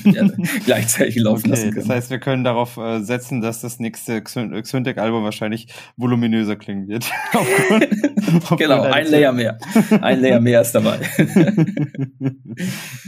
[0.65, 1.79] gleichzeitig laufen okay, lassen kann.
[1.81, 5.67] Das heißt, wir können darauf äh, setzen, dass das nächste Xyntec-Album wahrscheinlich
[5.97, 7.11] voluminöser klingen wird.
[8.57, 9.57] genau, ein Layer mehr.
[10.01, 10.99] Ein Layer mehr ist dabei.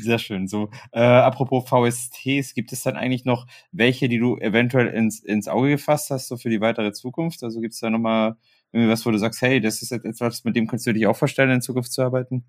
[0.01, 0.47] Sehr schön.
[0.47, 5.47] So, äh, apropos VSTs, gibt es dann eigentlich noch welche, die du eventuell ins, ins
[5.47, 7.43] Auge gefasst hast, so für die weitere Zukunft?
[7.43, 8.35] Also gibt es da nochmal
[8.71, 11.15] irgendwie was, wo du sagst, hey, das ist etwas, mit dem kannst du dich auch
[11.15, 12.45] vorstellen, in Zukunft zu arbeiten?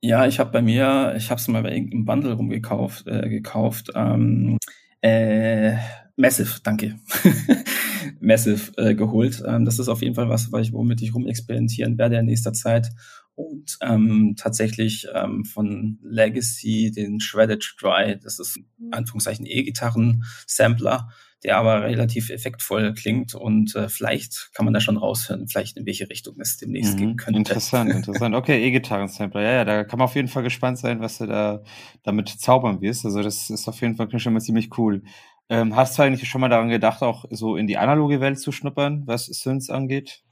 [0.00, 3.90] Ja, ich habe bei mir, ich habe es mal bei irgendeinem Bundle rumgekauft, äh, gekauft.
[3.94, 4.58] Ähm,
[5.00, 5.76] äh,
[6.16, 6.96] Massive, danke.
[8.20, 9.42] Massive äh, geholt.
[9.46, 12.90] Ähm, das ist auf jeden Fall was, womit ich rumexperimentieren werde in nächster Zeit.
[13.34, 18.92] Und ähm, tatsächlich ähm, von Legacy den Shredded Dry, das ist mhm.
[18.92, 21.08] Anführungszeichen E-Gitarren-Sampler,
[21.42, 25.84] der aber relativ effektvoll klingt und äh, vielleicht kann man da schon raushören, vielleicht in
[25.84, 27.38] welche Richtung es demnächst mhm, gehen könnte.
[27.38, 28.34] Interessant, interessant.
[28.34, 31.62] Okay, E-Gitarren-Sampler, ja, ja, da kann man auf jeden Fall gespannt sein, was du da
[32.02, 33.04] damit zaubern wirst.
[33.04, 35.02] Also das ist auf jeden Fall schon mal ziemlich cool.
[35.50, 38.50] Ähm, hast du eigentlich schon mal daran gedacht, auch so in die analoge Welt zu
[38.50, 40.22] schnuppern, was Synths angeht?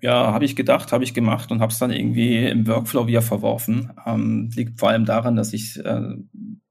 [0.00, 3.22] Ja, habe ich gedacht, habe ich gemacht und habe es dann irgendwie im Workflow wieder
[3.22, 3.92] verworfen.
[4.06, 6.14] Ähm, liegt vor allem daran, dass ich äh,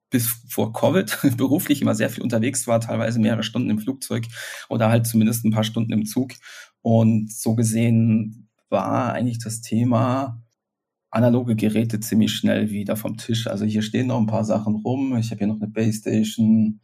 [0.10, 4.26] bis vor Covid beruflich immer sehr viel unterwegs war, teilweise mehrere Stunden im Flugzeug
[4.70, 6.34] oder halt zumindest ein paar Stunden im Zug.
[6.82, 10.44] Und so gesehen war eigentlich das Thema
[11.10, 13.48] analoge Geräte ziemlich schnell wieder vom Tisch.
[13.48, 15.16] Also hier stehen noch ein paar Sachen rum.
[15.18, 16.82] Ich habe hier noch eine Baystation,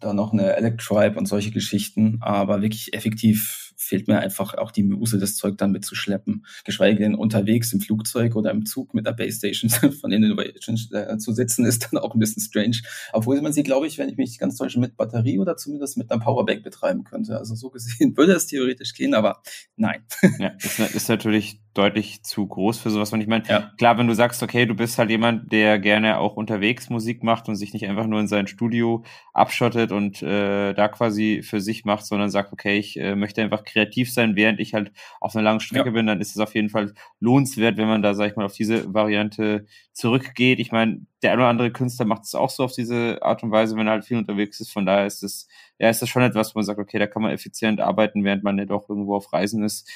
[0.00, 4.82] da noch eine Electribe und solche Geschichten, aber wirklich effektiv fehlt mir einfach auch die
[4.82, 6.46] Muse, das Zeug dann mitzuschleppen.
[6.64, 9.70] Geschweige denn unterwegs im Flugzeug oder im Zug mit der Base Station
[10.00, 12.78] von Innovation äh, zu sitzen, ist dann auch ein bisschen strange.
[13.12, 16.10] Obwohl man sie, glaube ich, wenn ich mich ganz täusche, mit Batterie oder zumindest mit
[16.10, 17.36] einem Powerbank betreiben könnte.
[17.36, 19.42] Also so gesehen würde es theoretisch gehen, aber
[19.76, 20.02] nein.
[20.38, 23.12] Ja, ist, ist natürlich deutlich zu groß für sowas.
[23.12, 23.72] Und ich meine, ja.
[23.78, 27.48] klar, wenn du sagst, okay, du bist halt jemand, der gerne auch unterwegs Musik macht
[27.48, 31.84] und sich nicht einfach nur in sein Studio abschottet und äh, da quasi für sich
[31.84, 35.44] macht, sondern sagt, okay, ich äh, möchte einfach kreativ sein, während ich halt auf einer
[35.44, 35.92] langen Strecke ja.
[35.92, 38.54] bin, dann ist es auf jeden Fall lohnenswert, wenn man da, sag ich mal, auf
[38.54, 40.60] diese Variante zurückgeht.
[40.60, 43.50] Ich meine, der eine oder andere Künstler macht es auch so auf diese Art und
[43.50, 44.72] Weise, wenn er halt viel unterwegs ist.
[44.72, 45.48] Von daher ist es,
[45.78, 48.42] ja, ist das schon etwas, wo man sagt, okay, da kann man effizient arbeiten, während
[48.42, 49.90] man ja doch irgendwo auf Reisen ist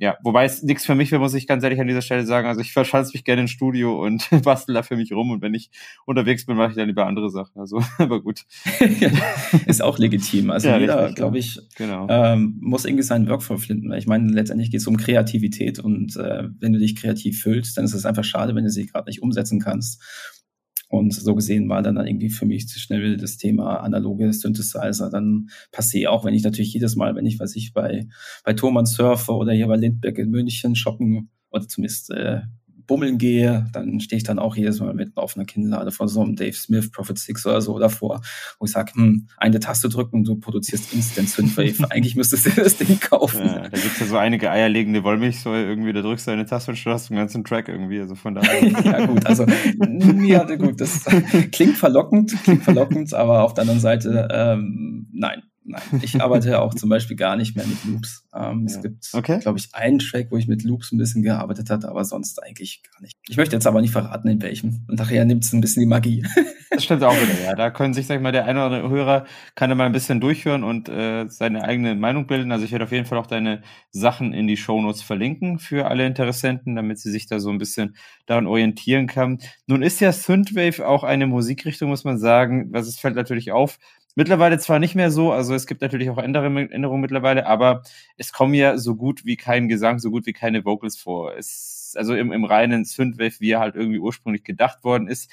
[0.00, 2.48] ja, wobei es nichts für mich wäre, muss ich ganz ehrlich an dieser Stelle sagen.
[2.48, 5.52] Also ich verschanze mich gerne ins Studio und bastel da für mich rum und wenn
[5.52, 5.70] ich
[6.06, 7.60] unterwegs bin, mache ich dann lieber andere Sachen.
[7.60, 8.46] Also, aber gut.
[9.66, 10.50] ist auch legitim.
[10.50, 12.06] Also ja, jeder, glaube ich, genau.
[12.08, 13.92] ähm, muss irgendwie seinen Workflow finden.
[13.92, 17.84] Ich meine, letztendlich geht es um Kreativität und äh, wenn du dich kreativ fühlst, dann
[17.84, 20.02] ist es einfach schade, wenn du sie gerade nicht umsetzen kannst.
[20.90, 25.08] Und so gesehen war dann, dann irgendwie für mich zu schnell das Thema analoge Synthesizer.
[25.08, 28.08] Dann passé, auch wenn ich natürlich jedes Mal, wenn ich, was ich bei,
[28.44, 32.40] bei Thomann surfe oder hier bei Lindbergh in München shoppen oder zumindest äh,
[32.90, 36.22] bummeln gehe, dann stehe ich dann auch jedes Mal mit auf einer Kinnlade vor so
[36.22, 38.20] einem Dave Smith Prophet 6 oder so davor,
[38.58, 41.86] wo ich sage, hm, eine Taste drücken und du produzierst Instant Synthwave.
[41.90, 43.46] Eigentlich müsstest du das Ding kaufen.
[43.46, 46.84] Ja, da gibt's ja so einige eierlegende Wollmilchsäure irgendwie, da drückst du eine Taste und
[46.84, 48.60] du hast einen ganzen Track irgendwie, also von daher.
[48.84, 51.04] ja gut, also ja gut, das
[51.52, 56.74] klingt verlockend, klingt verlockend, aber auf der anderen Seite ähm, nein, Nein, ich arbeite auch
[56.74, 58.24] zum Beispiel gar nicht mehr mit Loops.
[58.34, 58.74] Ähm, ja.
[58.74, 59.40] Es gibt, okay.
[59.40, 62.82] glaube ich, einen Track, wo ich mit Loops ein bisschen gearbeitet hatte, aber sonst eigentlich
[62.90, 63.16] gar nicht.
[63.28, 64.84] Ich möchte jetzt aber nicht verraten, in welchem.
[64.88, 66.24] Und nachher nimmt es ein bisschen die Magie.
[66.72, 67.54] Das stimmt auch wieder, ja.
[67.56, 69.92] Da können sich, sag ich mal, der eine oder andere Hörer kann da mal ein
[69.92, 72.52] bisschen durchhören und äh, seine eigene Meinung bilden.
[72.52, 76.06] Also ich werde auf jeden Fall auch deine Sachen in die Shownotes verlinken für alle
[76.06, 77.96] Interessenten, damit sie sich da so ein bisschen
[78.26, 79.38] daran orientieren kann.
[79.66, 82.68] Nun ist ja Synthwave auch eine Musikrichtung, muss man sagen.
[82.70, 83.80] Was es fällt natürlich auf,
[84.16, 87.82] Mittlerweile zwar nicht mehr so, also es gibt natürlich auch Änderungen mittlerweile, aber
[88.16, 91.36] es kommen ja so gut wie kein Gesang, so gut wie keine Vocals vor.
[91.36, 95.30] Es, also im, im reinen Synthwave, wie er halt irgendwie ursprünglich gedacht worden ist.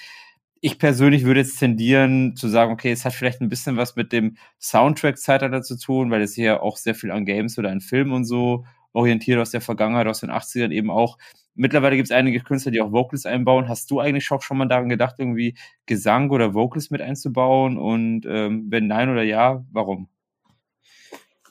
[0.61, 4.11] Ich persönlich würde jetzt tendieren zu sagen, okay, es hat vielleicht ein bisschen was mit
[4.11, 8.11] dem Soundtrack-Zeitalter zu tun, weil es hier auch sehr viel an Games oder an Filmen
[8.11, 11.17] und so orientiert aus der Vergangenheit, aus den 80ern eben auch
[11.57, 13.67] Mittlerweile gibt es einige Künstler, die auch Vocals einbauen.
[13.67, 17.77] Hast du eigentlich auch schon mal daran gedacht, irgendwie Gesang oder Vocals mit einzubauen?
[17.77, 20.07] Und ähm, wenn nein oder ja, warum?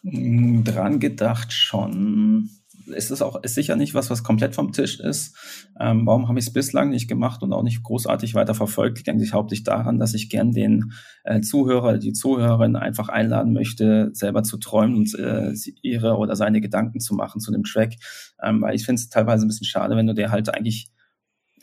[0.03, 2.51] Hm, dran gedacht schon
[2.87, 5.37] ist es auch ist sicher nicht was, was komplett vom Tisch ist.
[5.79, 8.99] Ähm, warum habe ich es bislang nicht gemacht und auch nicht großartig weiter verfolgt?
[8.99, 10.93] Liegt eigentlich hauptsächlich daran, dass ich gern den
[11.25, 16.61] äh, Zuhörer, die Zuhörerin einfach einladen möchte, selber zu träumen und äh, ihre oder seine
[16.61, 17.95] Gedanken zu machen zu dem Track.
[18.43, 20.91] Ähm, weil ich finde es teilweise ein bisschen schade, wenn du dir halt eigentlich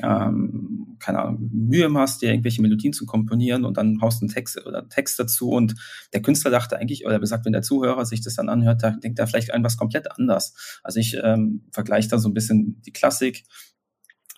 [0.02, 4.34] ähm, keine Ahnung, Mühe machst, dir irgendwelche Melodien zu komponieren und dann haust du einen
[4.34, 5.76] Text oder einen Text dazu und
[6.14, 9.20] der Künstler dachte eigentlich, oder besagt, wenn der Zuhörer sich das dann anhört, da denkt
[9.20, 10.80] er vielleicht an was komplett anders.
[10.84, 13.44] Also ich ähm, vergleiche da so ein bisschen die Klassik,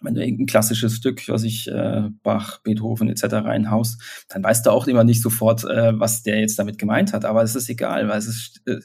[0.01, 3.23] wenn du irgendein klassisches Stück, was ich äh, Bach, Beethoven etc.
[3.35, 7.23] reinhaust, dann weißt du auch immer nicht sofort, äh, was der jetzt damit gemeint hat.
[7.23, 8.79] Aber es ist egal, weil es ist, äh,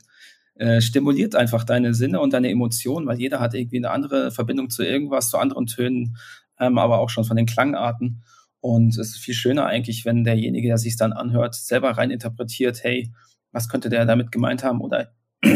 [0.55, 4.71] äh, stimuliert einfach deine Sinne und deine Emotionen, weil jeder hat irgendwie eine andere Verbindung
[4.71, 6.17] zu irgendwas, zu anderen Tönen,
[6.61, 8.23] ähm, aber auch schon von den Klangarten.
[8.61, 12.85] Und es ist viel schöner eigentlich, wenn derjenige, der sich dann anhört, selber rein interpretiert,
[12.85, 13.11] hey,
[13.53, 15.13] was könnte der damit gemeint haben oder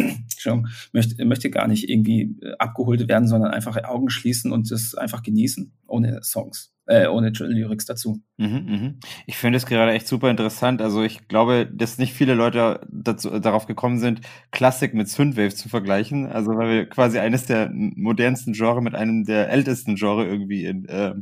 [0.93, 5.23] möchte, möchte gar nicht irgendwie äh, abgeholt werden, sondern einfach Augen schließen und es einfach
[5.23, 6.74] genießen, ohne Songs.
[6.87, 8.21] Äh, ohne Lyrics dazu.
[8.37, 9.01] Mhm, mhm.
[9.27, 10.83] Ich finde es gerade echt super interessant.
[10.83, 14.21] Also ich glaube, dass nicht viele Leute dazu, darauf gekommen sind,
[14.51, 16.27] Klassik mit Synthwave zu vergleichen.
[16.27, 20.85] Also weil wir quasi eines der modernsten Genre mit einem der ältesten Genre irgendwie in,
[20.87, 21.15] äh,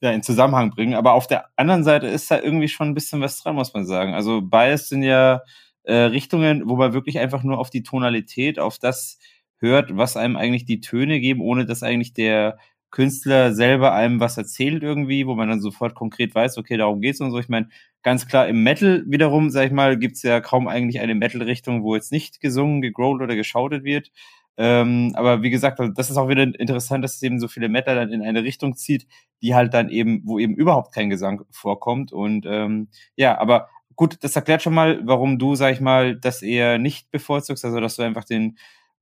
[0.00, 0.94] ja, in Zusammenhang bringen.
[0.94, 3.86] Aber auf der anderen Seite ist da irgendwie schon ein bisschen was dran, muss man
[3.86, 4.14] sagen.
[4.14, 5.42] Also beides sind ja
[5.82, 9.18] äh, Richtungen, wo man wirklich einfach nur auf die Tonalität, auf das
[9.58, 12.58] hört, was einem eigentlich die Töne geben, ohne dass eigentlich der
[12.90, 17.20] Künstler selber einem was erzählt irgendwie, wo man dann sofort konkret weiß, okay, darum geht's
[17.20, 17.38] und so.
[17.38, 17.68] Ich meine,
[18.02, 21.94] ganz klar im Metal wiederum, sag ich mal, gibt's ja kaum eigentlich eine Metal-Richtung, wo
[21.94, 24.10] jetzt nicht gesungen, gegrollt oder geschautet wird.
[24.56, 27.68] Ähm, aber wie gesagt, also das ist auch wieder interessant, dass es eben so viele
[27.68, 29.06] Metal dann in eine Richtung zieht,
[29.40, 32.12] die halt dann eben, wo eben überhaupt kein Gesang vorkommt.
[32.12, 36.42] Und ähm, ja, aber gut, das erklärt schon mal, warum du, sag ich mal, das
[36.42, 38.58] eher nicht bevorzugst, also dass du einfach den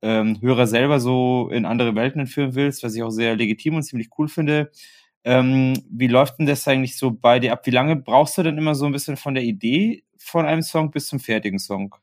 [0.06, 3.82] ähm, Hörer selber so in andere Welten entführen willst, was ich auch sehr legitim und
[3.82, 4.70] ziemlich cool finde.
[5.24, 7.66] Ähm, wie läuft denn das eigentlich so bei dir ab?
[7.66, 10.90] Wie lange brauchst du denn immer so ein bisschen von der Idee von einem Song
[10.92, 11.94] bis zum fertigen Song?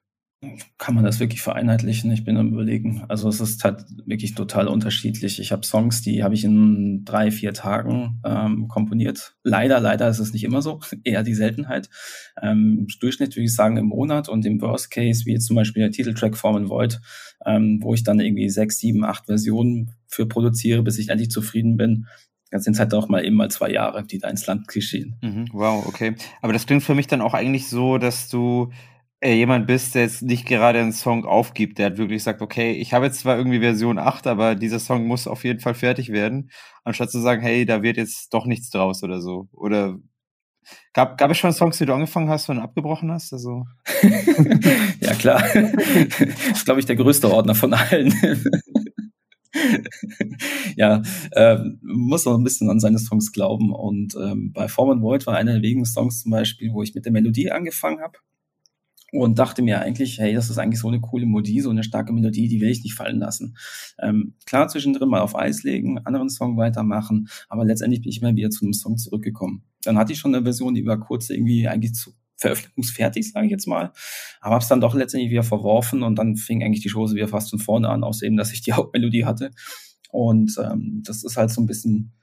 [0.78, 2.12] Kann man das wirklich vereinheitlichen?
[2.12, 3.04] Ich bin am überlegen.
[3.08, 5.40] Also es ist halt wirklich total unterschiedlich.
[5.40, 9.36] Ich habe Songs, die habe ich in drei, vier Tagen ähm, komponiert.
[9.44, 11.90] Leider, leider ist es nicht immer so, eher die Seltenheit.
[12.42, 15.82] Ähm, Durchschnitt würde ich sagen im Monat und im Worst Case, wie jetzt zum Beispiel
[15.82, 17.00] der Titeltrack Form and Void,
[17.46, 21.78] ähm, wo ich dann irgendwie sechs, sieben, acht Versionen für produziere, bis ich endlich zufrieden
[21.78, 22.08] bin.
[22.52, 25.16] Das sind halt auch mal eben mal zwei Jahre, die da ins Land geschehen.
[25.24, 26.16] Mhm, wow, okay.
[26.42, 28.72] Aber das klingt für mich dann auch eigentlich so, dass du
[29.32, 32.94] jemand bist, der jetzt nicht gerade einen Song aufgibt, der hat wirklich sagt, okay, ich
[32.94, 36.52] habe jetzt zwar irgendwie Version 8, aber dieser Song muss auf jeden Fall fertig werden,
[36.84, 39.48] anstatt zu sagen, hey, da wird jetzt doch nichts draus oder so.
[39.52, 39.98] Oder
[40.94, 43.34] gab, gab es schon Songs, die du angefangen hast und abgebrochen hast?
[43.34, 43.66] Also
[45.00, 45.44] ja, klar.
[45.54, 46.22] das
[46.52, 48.14] ist, glaube ich, der größte Ordner von allen.
[50.76, 51.02] ja,
[51.36, 53.74] ähm, muss auch ein bisschen an seine Songs glauben.
[53.74, 56.96] Und ähm, bei Form and Void war einer der wenigen Songs zum Beispiel, wo ich
[56.96, 58.18] mit der Melodie angefangen habe
[59.14, 62.12] und dachte mir eigentlich, hey, das ist eigentlich so eine coole Melodie, so eine starke
[62.12, 63.56] Melodie, die will ich nicht fallen lassen.
[64.02, 68.36] Ähm, klar, zwischendrin mal auf Eis legen, anderen Song weitermachen, aber letztendlich bin ich mal
[68.36, 69.64] wieder zu einem Song zurückgekommen.
[69.84, 73.52] Dann hatte ich schon eine Version, die war kurz irgendwie eigentlich zu veröffentlichungsfertig, sage ich
[73.52, 73.94] jetzt mal,
[74.42, 77.28] aber habe es dann doch letztendlich wieder verworfen und dann fing eigentlich die Chose wieder
[77.28, 79.52] fast von vorne an, aus eben, dass ich die Hauptmelodie hatte.
[80.10, 82.14] Und ähm, das ist halt so ein bisschen,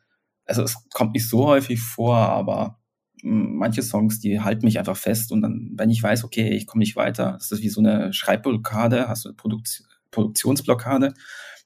[0.44, 2.79] also es kommt nicht so häufig vor, aber
[3.22, 6.80] manche Songs, die halten mich einfach fest und dann, wenn ich weiß, okay, ich komme
[6.80, 9.62] nicht weiter, das ist wie so eine Schreibblockade, hast du eine Produk
[10.10, 11.14] Produktionsblockade,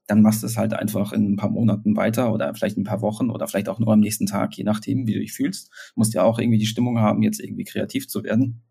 [0.06, 3.00] dann machst du es halt einfach in ein paar Monaten weiter oder vielleicht ein paar
[3.00, 5.70] Wochen oder vielleicht auch nur am nächsten Tag, je nachdem, wie du dich fühlst.
[5.70, 8.62] Du musst ja auch irgendwie die Stimmung haben, jetzt irgendwie kreativ zu werden.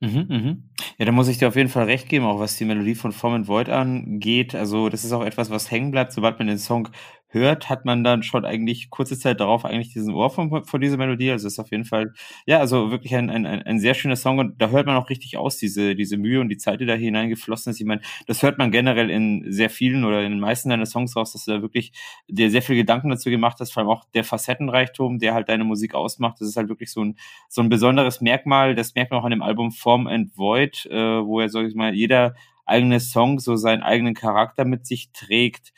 [0.00, 0.62] Mhm, mhm.
[0.98, 3.12] Ja, da muss ich dir auf jeden Fall recht geben, auch was die Melodie von
[3.12, 4.54] Form and Void angeht.
[4.54, 6.88] Also, das ist auch etwas, was hängen bleibt, sobald man den Song
[7.34, 10.96] hört, hat man dann schon eigentlich kurze Zeit darauf eigentlich diesen Ohr von, von dieser
[10.96, 11.30] Melodie.
[11.30, 12.14] Also ist auf jeden Fall,
[12.46, 15.36] ja, also wirklich ein, ein, ein sehr schöner Song und da hört man auch richtig
[15.36, 17.80] aus, diese, diese Mühe und die Zeit, die da hineingeflossen ist.
[17.80, 21.16] Ich meine, das hört man generell in sehr vielen oder in den meisten deiner Songs
[21.16, 21.92] raus, dass du da wirklich
[22.28, 25.64] dir sehr viel Gedanken dazu gemacht hast, vor allem auch der Facettenreichtum, der halt deine
[25.64, 26.40] Musik ausmacht.
[26.40, 27.16] Das ist halt wirklich so ein,
[27.48, 28.74] so ein besonderes Merkmal.
[28.74, 31.74] Das merkt man auch an dem Album Form and Void, äh, wo er, sag ich
[31.74, 32.34] mal, jeder
[32.66, 35.72] eigene Song so seinen eigenen Charakter mit sich trägt.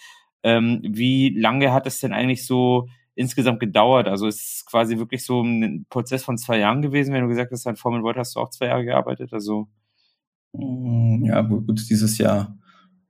[0.47, 4.07] Ähm, wie lange hat es denn eigentlich so insgesamt gedauert?
[4.07, 7.51] Also es ist quasi wirklich so ein Prozess von zwei Jahren gewesen, wenn du gesagt
[7.51, 9.33] hast, an Formel World hast du auch zwei Jahre gearbeitet.
[9.33, 9.67] Also
[10.53, 12.57] mm, ja, gut, dieses Jahr,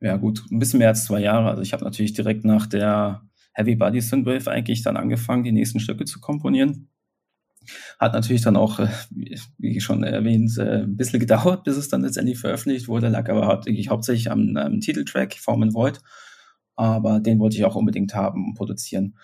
[0.00, 1.50] ja gut, ein bisschen mehr als zwei Jahre.
[1.50, 3.20] Also ich habe natürlich direkt nach der
[3.52, 6.88] Heavy Body Synthwave eigentlich dann angefangen, die nächsten Stücke zu komponieren.
[7.98, 8.88] Hat natürlich dann auch, äh,
[9.58, 13.46] wie schon erwähnt, äh, ein bisschen gedauert, bis es dann letztendlich veröffentlicht wurde, lag aber
[13.46, 16.00] hauptsächlich am, am Titeltrack Form and Void
[16.76, 19.16] aber den wollte ich auch unbedingt haben und produzieren.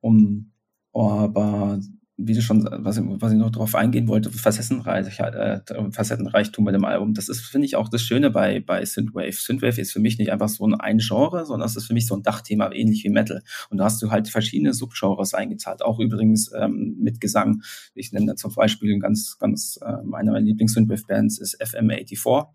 [0.00, 0.52] Um,
[0.92, 1.78] aber
[2.16, 6.84] wie du schon, was, was ich noch darauf eingehen wollte, Facettenreich, äh, Facettenreichtum bei dem
[6.84, 9.32] Album, das ist, finde ich, auch das Schöne bei, bei Synthwave.
[9.32, 12.06] Synthwave ist für mich nicht einfach so ein, ein Genre, sondern es ist für mich
[12.06, 13.42] so ein Dachthema, ähnlich wie Metal.
[13.70, 17.62] Und da hast du halt verschiedene Subgenres eingezahlt, auch übrigens ähm, mit Gesang.
[17.94, 22.48] Ich nenne da zum Beispiel ganz, ganz, äh, eine meiner Lieblings-Synthwave-Bands ist FM84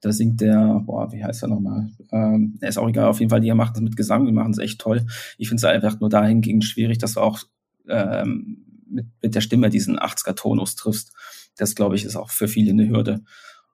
[0.00, 1.90] da singt der, boah, wie heißt er nochmal?
[2.12, 4.58] Ähm, ist auch egal, auf jeden Fall, die machen das mit Gesang, die machen es
[4.58, 5.06] echt toll.
[5.38, 7.42] Ich finde es einfach nur dahingehend schwierig, dass du auch
[7.88, 11.12] ähm, mit, mit der Stimme diesen 80er-Tonus triffst.
[11.56, 13.22] Das, glaube ich, ist auch für viele eine Hürde.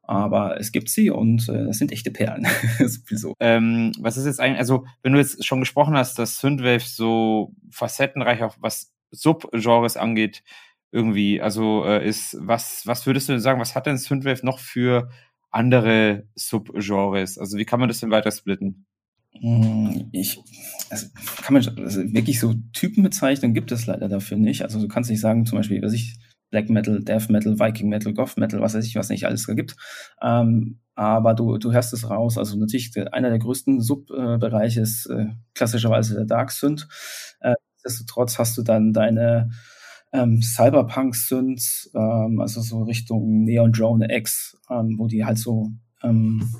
[0.04, 2.46] Aber es gibt sie und äh, es sind echte Perlen.
[3.10, 3.34] so.
[3.38, 7.54] Ähm, was ist jetzt eigentlich, also wenn du jetzt schon gesprochen hast, dass Synthwave so
[7.70, 10.42] facettenreich auch was Subgenres angeht,
[10.90, 14.58] irgendwie, also äh, ist, was, was würdest du denn sagen, was hat denn Synthwave noch
[14.58, 15.08] für
[15.52, 17.38] andere Subgenres?
[17.38, 18.86] Also wie kann man das denn weiter splitten?
[19.40, 20.40] Hm, ich,
[20.90, 21.06] also
[21.42, 24.62] kann man also wirklich so Typenbezeichnungen gibt es leider dafür nicht.
[24.62, 26.18] Also du kannst nicht sagen, zum Beispiel, was ich
[26.50, 29.54] Black Metal, Death Metal, Viking Metal, Goth Metal, was weiß ich, was nicht alles da
[29.54, 29.76] gibt.
[30.22, 32.36] Ähm, aber du, du hörst es raus.
[32.36, 36.86] Also natürlich einer der größten Subbereiche ist äh, klassischerweise der Dark Synth.
[37.40, 39.50] Äh, nichtsdestotrotz hast du dann deine
[40.12, 45.70] ähm, Cyberpunk-Synths, ähm, also so Richtung Neon Drone X, ähm, wo die halt so
[46.02, 46.54] ähm,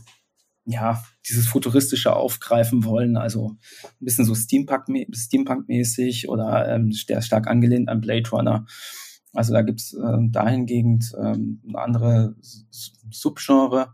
[0.64, 5.68] ja, dieses futuristische aufgreifen wollen, also ein bisschen so Steampunk-mäßig Steampunk
[6.28, 8.66] oder ähm, stark angelehnt an Blade Runner.
[9.32, 12.36] Also da gibt's äh, dahingehend ähm, andere
[13.10, 13.92] Subgenre.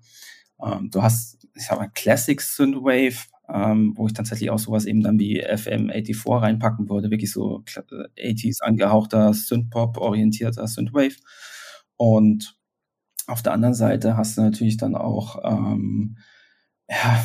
[0.63, 5.03] Ähm, du hast, ich sag mal, Classic Synthwave, ähm, wo ich tatsächlich auch sowas eben
[5.03, 11.17] dann wie FM84 reinpacken würde, wirklich so 80s angehauchter Synthpop orientierter Synthwave.
[11.97, 12.57] Und
[13.27, 16.19] auf der anderen Seite hast du natürlich dann auch ähm,
[16.89, 17.25] ja,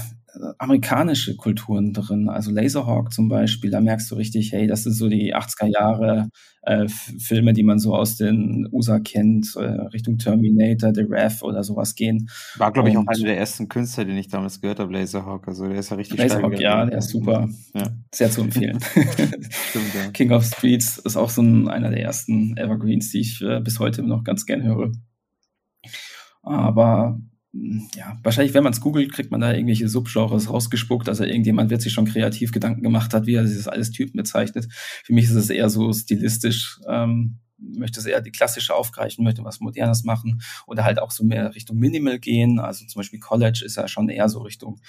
[0.57, 2.29] amerikanische Kulturen drin.
[2.29, 6.29] Also Laserhawk zum Beispiel, da merkst du richtig, hey, das sind so die 80er Jahre
[6.63, 11.63] äh, Filme, die man so aus den USA kennt, äh, Richtung Terminator, The Rev oder
[11.63, 12.29] sowas gehen.
[12.57, 15.47] War, glaube ich, auch einer der ersten Künstler, den ich damals gehört habe, Laserhawk.
[15.47, 17.49] Also der ist ja richtig Laserhawk, ja, der ist super.
[17.73, 17.89] Ja.
[18.13, 18.79] Sehr zu empfehlen.
[18.91, 20.11] Stimmt, ja.
[20.13, 23.79] King of Streets ist auch so ein, einer der ersten Evergreens, die ich äh, bis
[23.79, 24.91] heute noch ganz gern höre.
[26.41, 27.19] Aber
[27.53, 31.07] ja, wahrscheinlich, wenn man es googelt, kriegt man da irgendwelche Subgenres rausgespuckt.
[31.07, 34.67] Also irgendjemand wird sich schon kreativ Gedanken gemacht hat, wie er dieses alles Typen bezeichnet.
[34.71, 39.43] Für mich ist es eher so stilistisch, ähm, möchte es eher die klassische aufgreifen, möchte
[39.43, 42.59] was Modernes machen oder halt auch so mehr Richtung Minimal gehen.
[42.59, 44.79] Also zum Beispiel College ist ja schon eher so Richtung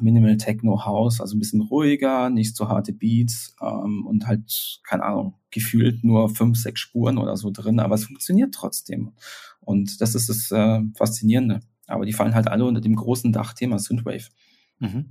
[0.00, 5.04] Minimal Techno House, also ein bisschen ruhiger, nicht so harte Beats ähm, und halt, keine
[5.04, 9.12] Ahnung, gefühlt nur fünf, sechs Spuren oder so drin, aber es funktioniert trotzdem.
[9.68, 11.60] Und das ist das äh, Faszinierende.
[11.86, 14.30] Aber die fallen halt alle unter dem großen Dachthema Synthwave.
[14.78, 15.10] Mhm.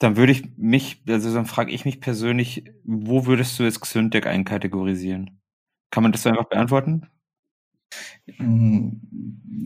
[0.00, 4.26] Dann würde ich mich, also dann frage ich mich persönlich, wo würdest du jetzt Xyntec
[4.26, 5.38] einkategorisieren?
[5.90, 7.06] Kann man das einfach beantworten?
[8.36, 9.00] Hm,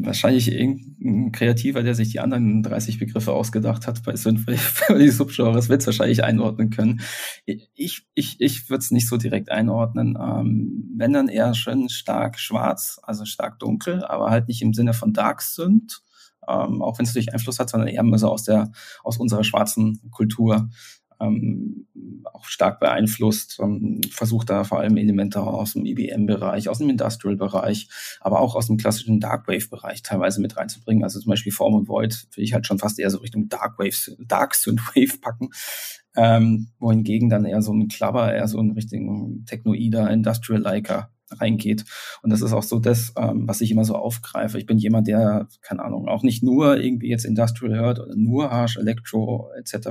[0.03, 5.69] wahrscheinlich irgendein Kreativer, der sich die anderen 30 Begriffe ausgedacht hat bei Synthwave, die Subgenres,
[5.69, 7.01] wird es wahrscheinlich einordnen können.
[7.45, 10.19] Ich, ich, ich würde es nicht so direkt einordnen.
[10.21, 14.95] Ähm, wenn dann eher schön stark schwarz, also stark dunkel, aber halt nicht im Sinne
[14.95, 16.03] von Dark Synth,
[16.49, 18.71] ähm, auch wenn es natürlich Einfluss hat, sondern eher so aus der
[19.03, 20.69] aus unserer schwarzen Kultur
[21.21, 21.87] ähm,
[22.25, 27.89] auch stark beeinflusst, ähm, versucht da vor allem Elemente aus dem IBM-Bereich, aus dem Industrial-Bereich,
[28.21, 31.05] aber auch aus dem klassischen Darkwave-Bereich teilweise mit reinzubringen.
[31.05, 34.17] Also zum Beispiel Form und Void will ich halt schon fast eher so Richtung Darkwave,
[34.19, 35.51] Dark Synthwave packen,
[36.17, 41.85] ähm, wohingegen dann eher so ein Clubber, eher so ein richtigen Technoider, Industrial-Liker reingeht.
[42.23, 44.59] Und das ist auch so das, ähm, was ich immer so aufgreife.
[44.59, 48.51] Ich bin jemand, der, keine Ahnung, auch nicht nur irgendwie jetzt Industrial hört oder nur
[48.51, 49.89] Harsh, Electro etc.,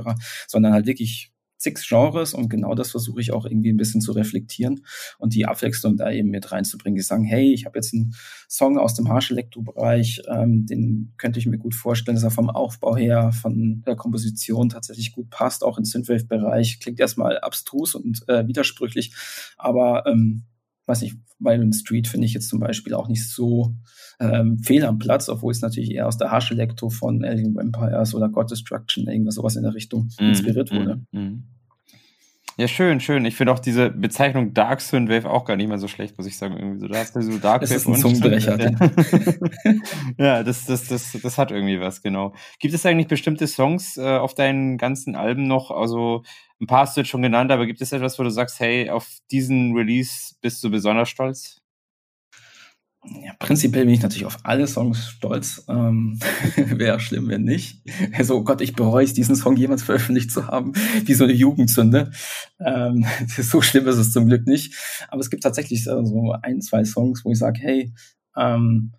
[0.48, 4.12] sondern halt wirklich zig Genres und genau das versuche ich auch irgendwie ein bisschen zu
[4.12, 4.84] reflektieren
[5.18, 6.96] und die Abwechslung da eben mit reinzubringen.
[6.96, 8.14] Die sagen, hey, ich habe jetzt einen
[8.48, 12.30] Song aus dem Harsh Electro Bereich, ähm, den könnte ich mir gut vorstellen, dass er
[12.30, 16.78] vom Aufbau her, von der Komposition tatsächlich gut passt, auch im Synthwave Bereich.
[16.80, 19.14] Klingt erstmal abstrus und äh, widersprüchlich,
[19.56, 20.44] aber ähm,
[20.86, 23.74] weiß nicht, Violent Street finde ich jetzt zum Beispiel auch nicht so
[24.20, 28.14] ähm, fehl am Platz, obwohl es natürlich eher aus der Harsh Electro von Alien Vampires
[28.14, 31.02] oder God Destruction, irgendwas sowas in der Richtung mm, inspiriert wurde.
[31.12, 31.44] Mm, mm.
[32.58, 33.26] Ja, schön, schön.
[33.26, 36.38] Ich finde auch diese Bezeichnung Dark Synthwave auch gar nicht mehr so schlecht, muss ich
[36.38, 36.56] sagen.
[36.56, 38.56] Irgendwie so, da hast du so Dark das ist ein Zungenbrecher.
[40.18, 42.32] ja, das, das, das, das hat irgendwie was, genau.
[42.58, 45.70] Gibt es eigentlich bestimmte Songs äh, auf deinen ganzen Alben noch?
[45.70, 46.22] Also
[46.58, 48.88] ein paar hast du jetzt schon genannt, aber gibt es etwas, wo du sagst, hey,
[48.88, 51.60] auf diesen Release bist du besonders stolz?
[53.24, 55.64] Ja, prinzipiell bin ich natürlich auf alle Songs stolz.
[55.68, 56.18] Ähm,
[56.56, 57.82] Wäre schlimm, wenn nicht.
[58.12, 60.72] Also, oh Gott, ich bereue es, diesen Song jemals veröffentlicht zu haben,
[61.04, 62.10] wie so eine Jugendsünde.
[62.58, 64.74] Ähm, so schlimm ist es zum Glück nicht.
[65.08, 67.92] Aber es gibt tatsächlich so ein, zwei Songs, wo ich sage, hey,
[68.36, 68.92] ähm,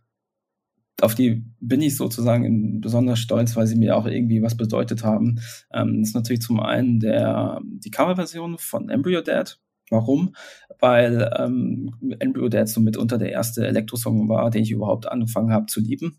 [1.01, 5.39] auf die bin ich sozusagen besonders stolz, weil sie mir auch irgendwie was bedeutet haben.
[5.71, 9.59] Ähm, das ist natürlich zum einen der, die Coverversion von Embryo Dad.
[9.89, 10.35] Warum?
[10.79, 15.67] Weil ähm, Embryo Dad so mitunter der erste Elektrosong war, den ich überhaupt angefangen habe
[15.67, 16.17] zu lieben.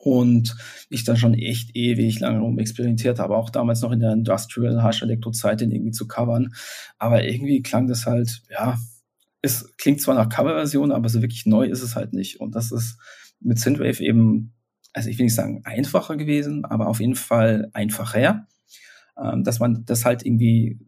[0.00, 0.56] Und
[0.90, 4.80] ich dann schon echt ewig lange rum experimentiert habe, auch damals noch in der Industrial
[4.80, 6.54] Harsh Elektro Zeit, den irgendwie zu covern.
[6.98, 8.78] Aber irgendwie klang das halt, ja,
[9.42, 12.40] es klingt zwar nach Coverversion, aber so wirklich neu ist es halt nicht.
[12.40, 12.96] Und das ist
[13.40, 14.54] mit Synthwave eben,
[14.92, 18.46] also ich will nicht sagen einfacher gewesen, aber auf jeden Fall einfacher,
[19.20, 20.78] ähm, dass man das halt irgendwie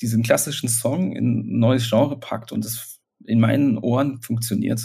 [0.00, 4.82] diesen klassischen Song in ein neues Genre packt und das in meinen Ohren funktioniert.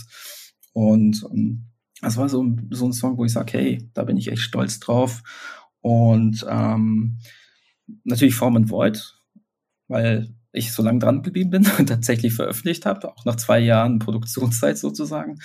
[0.73, 1.67] Und ähm,
[2.01, 4.79] das war so, so ein Song, wo ich sage, hey, da bin ich echt stolz
[4.79, 5.23] drauf.
[5.81, 7.19] Und ähm,
[8.03, 9.17] natürlich Form and Void,
[9.87, 13.99] weil ich so lange dran geblieben bin und tatsächlich veröffentlicht habe, auch nach zwei Jahren
[13.99, 15.39] Produktionszeit sozusagen.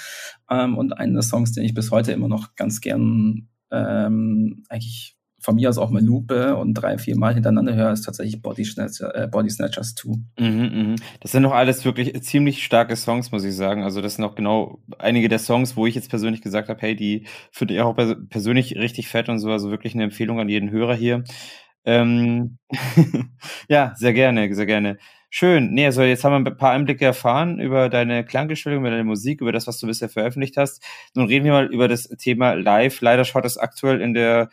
[0.51, 5.17] Ähm, und einen der Songs, den ich bis heute immer noch ganz gern ähm, eigentlich
[5.41, 8.65] von mir aus auch mal Lupe und drei, vier Mal hintereinander höre, ist tatsächlich Body,
[8.65, 10.11] Snatcher, äh, Body Snatchers 2.
[10.39, 10.97] Mhm, mh.
[11.21, 13.83] Das sind doch alles wirklich ziemlich starke Songs, muss ich sagen.
[13.83, 16.95] Also das sind auch genau einige der Songs, wo ich jetzt persönlich gesagt habe, hey,
[16.95, 17.97] die finde ich auch
[18.29, 19.51] persönlich richtig fett und so.
[19.51, 21.25] Also wirklich eine Empfehlung an jeden Hörer hier.
[21.85, 22.59] Ähm,
[23.69, 24.99] ja, sehr gerne, sehr gerne.
[25.33, 25.73] Schön.
[25.73, 29.41] Nee, also jetzt haben wir ein paar Einblicke erfahren über deine Klanggestaltung, über deine Musik,
[29.41, 30.83] über das, was du bisher veröffentlicht hast.
[31.15, 33.01] Nun reden wir mal über das Thema Live.
[33.01, 34.51] Leider schaut es aktuell in der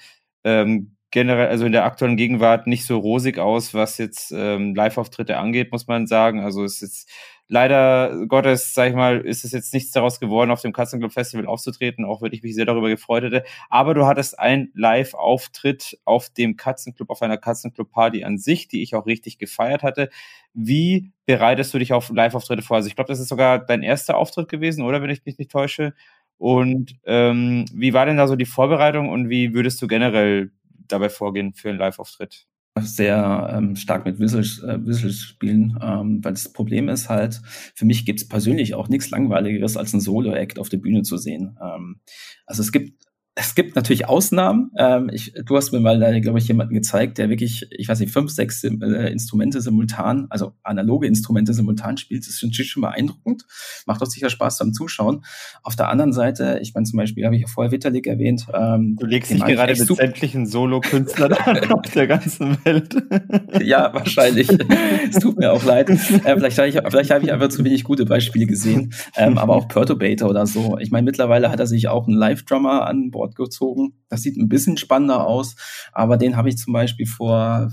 [0.47, 5.37] ähm, generell, also in der aktuellen Gegenwart nicht so rosig aus, was jetzt ähm, Live-Auftritte
[5.37, 6.41] angeht, muss man sagen.
[6.41, 7.09] Also es ist
[7.49, 11.45] leider Gottes, sag ich mal, ist es jetzt nichts daraus geworden, auf dem Katzenclub Festival
[11.45, 13.43] aufzutreten, auch wenn ich mich sehr darüber gefreut hätte.
[13.69, 18.95] Aber du hattest einen Live-Auftritt auf dem Katzenclub, auf einer Katzenclub-Party an sich, die ich
[18.95, 20.09] auch richtig gefeiert hatte.
[20.53, 22.77] Wie bereitest du dich auf Live-Auftritte vor?
[22.77, 25.51] Also ich glaube, das ist sogar dein erster Auftritt gewesen, oder wenn ich mich nicht
[25.51, 25.93] täusche.
[26.37, 30.51] Und ähm, wie war denn da so die Vorbereitung und wie würdest du generell
[30.87, 32.47] dabei vorgehen für einen Live-Auftritt?
[32.81, 37.41] sehr ähm, stark mit Visuals, äh, spielen, ähm, weil das Problem ist halt,
[37.75, 41.17] für mich gibt es persönlich auch nichts Langweiligeres, als ein Solo-Act auf der Bühne zu
[41.17, 41.57] sehen.
[41.61, 42.01] Ähm,
[42.45, 43.06] also es gibt
[43.39, 44.71] es gibt natürlich Ausnahmen.
[44.77, 47.99] Ähm, ich, du hast mir mal, äh, glaube ich, jemanden gezeigt, der wirklich, ich weiß
[47.99, 52.23] nicht, fünf, sechs äh, Instrumente simultan, also analoge Instrumente simultan spielt.
[52.23, 53.45] Das ist schon, schon beeindruckend.
[53.85, 55.23] Macht auch sicher Spaß beim Zuschauen.
[55.61, 58.47] Auf der anderen Seite, ich meine zum Beispiel, habe ich ja vorher Vitalik erwähnt.
[58.51, 62.95] Ähm, du legst dich gerade mit sämtlichen Solo-Künstlern an auf der ganzen Welt.
[63.63, 64.49] ja, wahrscheinlich.
[64.49, 65.91] es tut mir auch leid.
[65.91, 68.93] Äh, vielleicht habe ich, vielleicht habe ich einfach zu wenig gute Beispiele gesehen.
[69.15, 70.79] Ähm, aber auch Perturbator oder so.
[70.79, 73.93] Ich meine, mittlerweile hat er sich auch einen Live-Drummer an Bord gezogen.
[74.09, 75.55] Das sieht ein bisschen spannender aus,
[75.91, 77.69] aber den habe ich zum Beispiel vor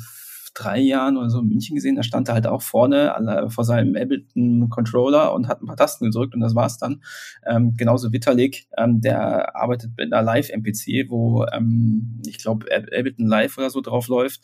[0.55, 1.96] drei Jahren oder so in München gesehen.
[1.96, 3.12] Da stand er halt auch vorne
[3.48, 7.02] vor seinem Ableton Controller und hat ein paar Tasten gedrückt und das war's dann.
[7.44, 13.59] Ähm, genauso Vitalik, ähm, der arbeitet mit einer Live-MPC, wo ähm, ich glaube Ableton Live
[13.59, 14.40] oder so drauf läuft.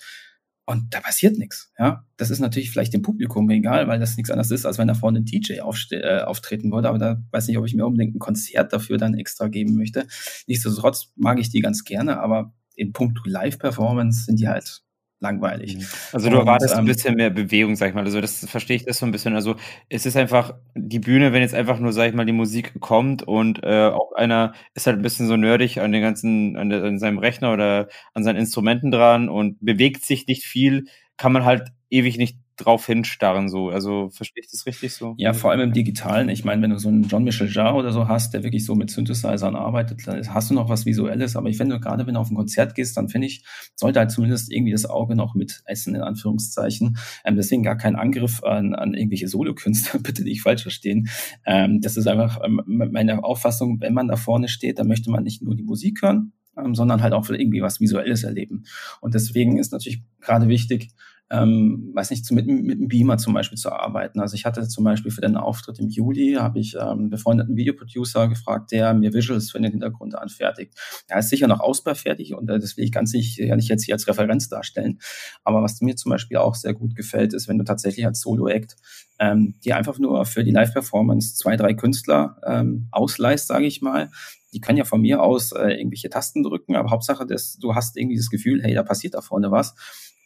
[0.70, 1.72] Und da passiert nichts.
[1.80, 4.86] Ja, das ist natürlich vielleicht dem Publikum egal, weil das nichts anderes ist, als wenn
[4.86, 6.88] da vorne ein DJ äh, auftreten würde.
[6.88, 10.06] Aber da weiß nicht, ob ich mir unbedingt ein Konzert dafür dann extra geben möchte.
[10.46, 14.84] Nichtsdestotrotz mag ich die ganz gerne, aber in puncto Live-Performance sind die halt
[15.20, 15.76] langweilig.
[15.76, 15.86] Mhm.
[16.12, 18.04] Also du erwartest ähm, ein bisschen mehr Bewegung, sag ich mal.
[18.04, 19.34] Also das verstehe ich das so ein bisschen.
[19.34, 19.56] Also
[19.88, 23.22] es ist einfach die Bühne, wenn jetzt einfach nur, sag ich mal, die Musik kommt
[23.22, 26.82] und äh, auch einer ist halt ein bisschen so nerdig an den ganzen, an, der,
[26.84, 31.44] an seinem Rechner oder an seinen Instrumenten dran und bewegt sich nicht viel, kann man
[31.44, 33.70] halt ewig nicht drauf hinstarren, so.
[33.70, 35.14] Also verstehe ich das richtig so?
[35.18, 36.28] Ja, vor allem im Digitalen.
[36.28, 38.90] Ich meine, wenn du so einen Jean-Michel Jarre oder so hast, der wirklich so mit
[38.90, 41.36] Synthesizern arbeitet, dann hast du noch was Visuelles.
[41.36, 43.44] Aber ich finde, gerade wenn du auf ein Konzert gehst, dann finde ich,
[43.74, 46.98] sollte halt zumindest irgendwie das Auge noch mit essen, in Anführungszeichen.
[47.24, 51.08] Ähm, deswegen gar kein Angriff an, an irgendwelche Solokünstler, bitte nicht falsch verstehen.
[51.46, 55.22] Ähm, das ist einfach ähm, meine Auffassung, wenn man da vorne steht, dann möchte man
[55.22, 58.64] nicht nur die Musik hören, ähm, sondern halt auch irgendwie was Visuelles erleben.
[59.00, 60.88] Und deswegen ist natürlich gerade wichtig,
[61.30, 64.20] ähm, weiß nicht, mit, mit einem Beamer zum Beispiel zu arbeiten.
[64.20, 68.28] Also ich hatte zum Beispiel für den Auftritt im Juli, habe ich ähm, befreundeten Videoproducer
[68.28, 70.74] gefragt, der mir Visuals für den Hintergrund anfertigt.
[71.06, 73.84] Er ist sicher noch ausbaufertig und äh, das will ich ganz nicht, ja nicht jetzt
[73.84, 74.98] hier als Referenz darstellen.
[75.44, 78.76] Aber was mir zum Beispiel auch sehr gut gefällt, ist, wenn du tatsächlich als Solo-Act
[79.20, 84.10] ähm, die einfach nur für die Live-Performance zwei, drei Künstler ähm, ausleist, sage ich mal,
[84.52, 87.96] die können ja von mir aus äh, irgendwelche Tasten drücken, aber Hauptsache, dass du hast
[87.96, 89.74] irgendwie das Gefühl, hey, da passiert da vorne was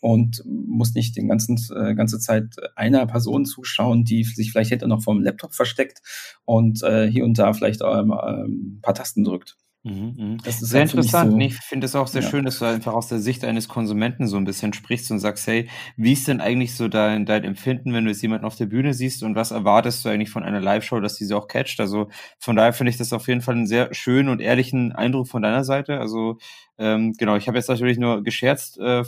[0.05, 4.87] und musst nicht den ganzen äh, ganze Zeit einer Person zuschauen, die sich vielleicht hinter
[4.87, 6.03] noch vom Laptop versteckt
[6.45, 9.57] und äh, hier und da vielleicht ähm, ähm, ein paar Tasten drückt.
[9.83, 10.39] Mhm, mhm.
[10.45, 11.33] Das ist sehr halt interessant.
[11.33, 12.29] So, ich finde es auch sehr ja.
[12.29, 15.47] schön, dass du einfach aus der Sicht eines Konsumenten so ein bisschen sprichst und sagst,
[15.47, 18.67] hey, wie ist denn eigentlich so dein, dein Empfinden, wenn du jetzt jemanden auf der
[18.67, 21.81] Bühne siehst und was erwartest du eigentlich von einer Live-Show, dass diese auch catcht?
[21.81, 25.29] Also von daher finde ich das auf jeden Fall einen sehr schönen und ehrlichen Eindruck
[25.29, 25.99] von deiner Seite.
[25.99, 26.39] Also
[26.77, 29.05] ähm, genau, ich habe jetzt natürlich nur gescherzt äh,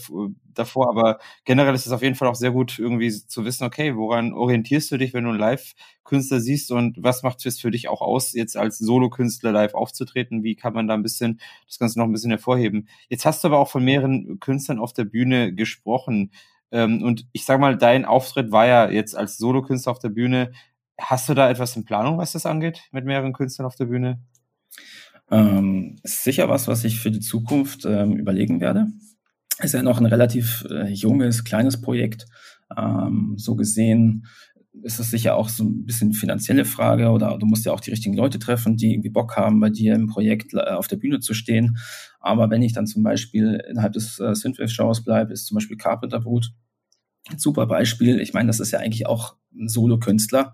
[0.55, 3.97] davor, aber generell ist es auf jeden Fall auch sehr gut, irgendwie zu wissen, okay,
[3.97, 7.89] woran orientierst du dich, wenn du einen Live-Künstler siehst und was macht es für dich
[7.89, 10.45] auch aus, jetzt als Solo-Künstler live aufzutreten?
[10.45, 12.89] Wie kann man da ein bisschen das Ganze noch ein bisschen hervorheben?
[13.09, 16.31] Jetzt hast du aber auch von mehreren Künstlern auf der Bühne gesprochen.
[16.71, 20.53] Ähm, und ich sag mal, dein Auftritt war ja jetzt als Solo-Künstler auf der Bühne.
[20.99, 24.21] Hast du da etwas in Planung, was das angeht, mit mehreren Künstlern auf der Bühne?
[25.31, 28.87] Ähm, ist sicher was, was ich für die Zukunft ähm, überlegen werde.
[29.59, 32.27] Ist ja noch ein relativ äh, junges, kleines Projekt.
[32.77, 34.27] Ähm, so gesehen
[34.83, 37.91] ist es sicher auch so ein bisschen finanzielle Frage oder du musst ja auch die
[37.91, 41.21] richtigen Leute treffen, die irgendwie Bock haben, bei dir im Projekt äh, auf der Bühne
[41.21, 41.79] zu stehen.
[42.21, 46.21] Aber wenn ich dann zum Beispiel innerhalb des äh, Synthwave-Shows bleibe, ist zum Beispiel Carpenter
[46.21, 46.53] Brut
[47.29, 48.21] ein super Beispiel.
[48.21, 50.53] Ich meine, das ist ja eigentlich auch ein Solo-Künstler.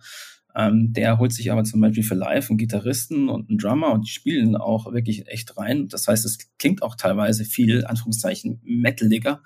[0.55, 4.07] Ähm, der holt sich aber zum Beispiel für Live einen Gitarristen und einen Drummer und
[4.07, 5.89] die spielen auch wirklich echt rein.
[5.89, 9.43] Das heißt, es klingt auch teilweise viel, Anführungszeichen, metaliger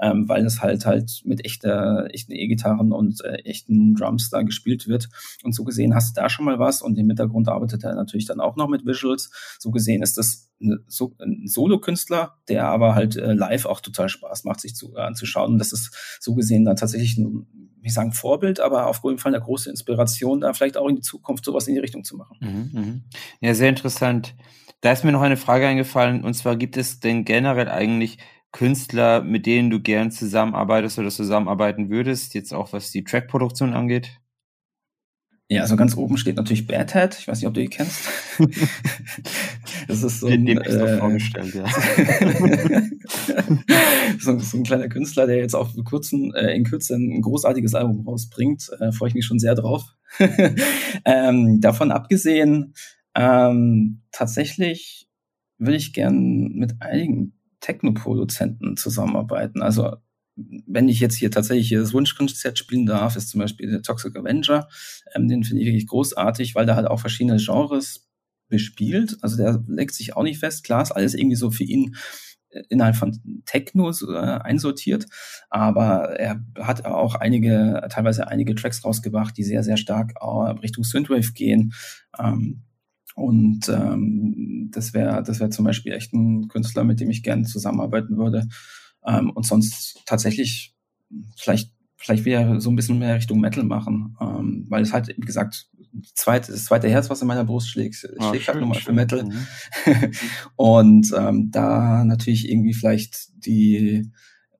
[0.00, 4.88] ähm, weil es halt halt mit echter, echten E-Gitarren und äh, echten Drums da gespielt
[4.88, 5.08] wird.
[5.42, 8.26] Und so gesehen hast du da schon mal was und im Hintergrund arbeitet er natürlich
[8.26, 9.30] dann auch noch mit Visuals.
[9.58, 10.50] So gesehen ist das
[10.86, 15.00] so, ein Solo-Künstler, der aber halt äh, live auch total Spaß macht, sich zu, äh,
[15.00, 15.52] anzuschauen.
[15.52, 17.46] Und das ist so gesehen dann tatsächlich ein,
[17.80, 21.02] wie sagen, Vorbild, aber auf jeden Fall eine große Inspiration, da vielleicht auch in die
[21.02, 22.36] Zukunft sowas in die Richtung zu machen.
[22.40, 23.00] Mhm, mh.
[23.40, 24.34] Ja, sehr interessant.
[24.80, 28.18] Da ist mir noch eine Frage eingefallen, und zwar gibt es denn generell eigentlich
[28.52, 34.20] Künstler, mit denen du gern zusammenarbeitest oder zusammenarbeiten würdest, jetzt auch was die Trackproduktion angeht?
[35.50, 37.18] Ja, also ganz oben steht natürlich Bad Hat.
[37.18, 38.06] Ich weiß nicht, ob du ihn kennst.
[39.88, 41.64] das ist so ein, Dem äh, vorgestellt, ja.
[44.20, 48.06] so, so, ein kleiner Künstler, der jetzt auch kurzem, äh, in Kürze ein großartiges Album
[48.06, 48.68] rausbringt.
[48.78, 49.84] Äh, Freue ich mich schon sehr drauf.
[51.06, 52.74] ähm, davon abgesehen,
[53.14, 55.08] ähm, tatsächlich
[55.56, 59.62] will ich gern mit einigen Techno-Produzenten zusammenarbeiten.
[59.62, 59.96] Also
[60.66, 64.68] wenn ich jetzt hier tatsächlich das Wunschkonzert spielen darf, ist zum Beispiel der Toxic Avenger.
[65.14, 68.08] Ähm, den finde ich wirklich großartig, weil der halt auch verschiedene Genres
[68.48, 69.16] bespielt.
[69.20, 70.64] Also der legt sich auch nicht fest.
[70.64, 71.96] Klar ist alles irgendwie so für ihn
[72.50, 75.06] äh, innerhalb von Techno äh, einsortiert,
[75.50, 80.84] aber er hat auch einige, teilweise einige Tracks rausgebracht, die sehr, sehr stark äh, Richtung
[80.84, 81.72] Synthwave gehen.
[82.18, 82.62] Ähm,
[83.18, 87.44] und ähm, das wäre das wäre zum Beispiel echt ein Künstler, mit dem ich gerne
[87.44, 88.48] zusammenarbeiten würde.
[89.06, 90.74] Ähm, und sonst tatsächlich
[91.36, 95.26] vielleicht vielleicht wieder so ein bisschen mehr Richtung Metal machen, ähm, weil es halt, wie
[95.26, 95.68] gesagt,
[96.14, 99.24] zweite, das zweite Herz, was in meiner Brust schlägt, schlägt halt nochmal für Metal.
[99.24, 99.32] Mhm.
[100.56, 104.10] und ähm, da natürlich irgendwie vielleicht die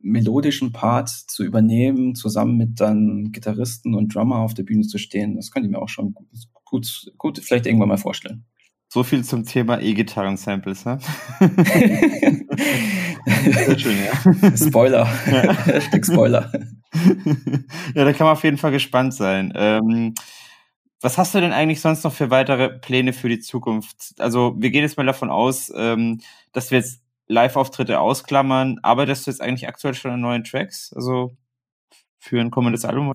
[0.00, 5.36] melodischen Part zu übernehmen, zusammen mit dann Gitarristen und Drummer auf der Bühne zu stehen,
[5.36, 6.28] das könnte ich mir auch schon gut,
[6.70, 8.44] gut, gut vielleicht irgendwann mal vorstellen.
[8.90, 10.98] So viel zum Thema E-Gitarren-Samples, ne?
[13.26, 14.56] Sehr schön, ja.
[14.56, 15.06] Spoiler.
[15.30, 15.80] Ja.
[16.02, 16.50] Spoiler.
[17.94, 19.52] ja, da kann man auf jeden Fall gespannt sein.
[19.54, 20.14] Ähm,
[21.02, 24.14] was hast du denn eigentlich sonst noch für weitere Pläne für die Zukunft?
[24.18, 28.80] Also, wir gehen jetzt mal davon aus, ähm, dass wir jetzt Live-Auftritte ausklammern.
[28.82, 30.92] Arbeitest du jetzt eigentlich aktuell schon an neuen Tracks?
[30.94, 31.36] Also
[32.18, 33.12] für ein kommendes Album?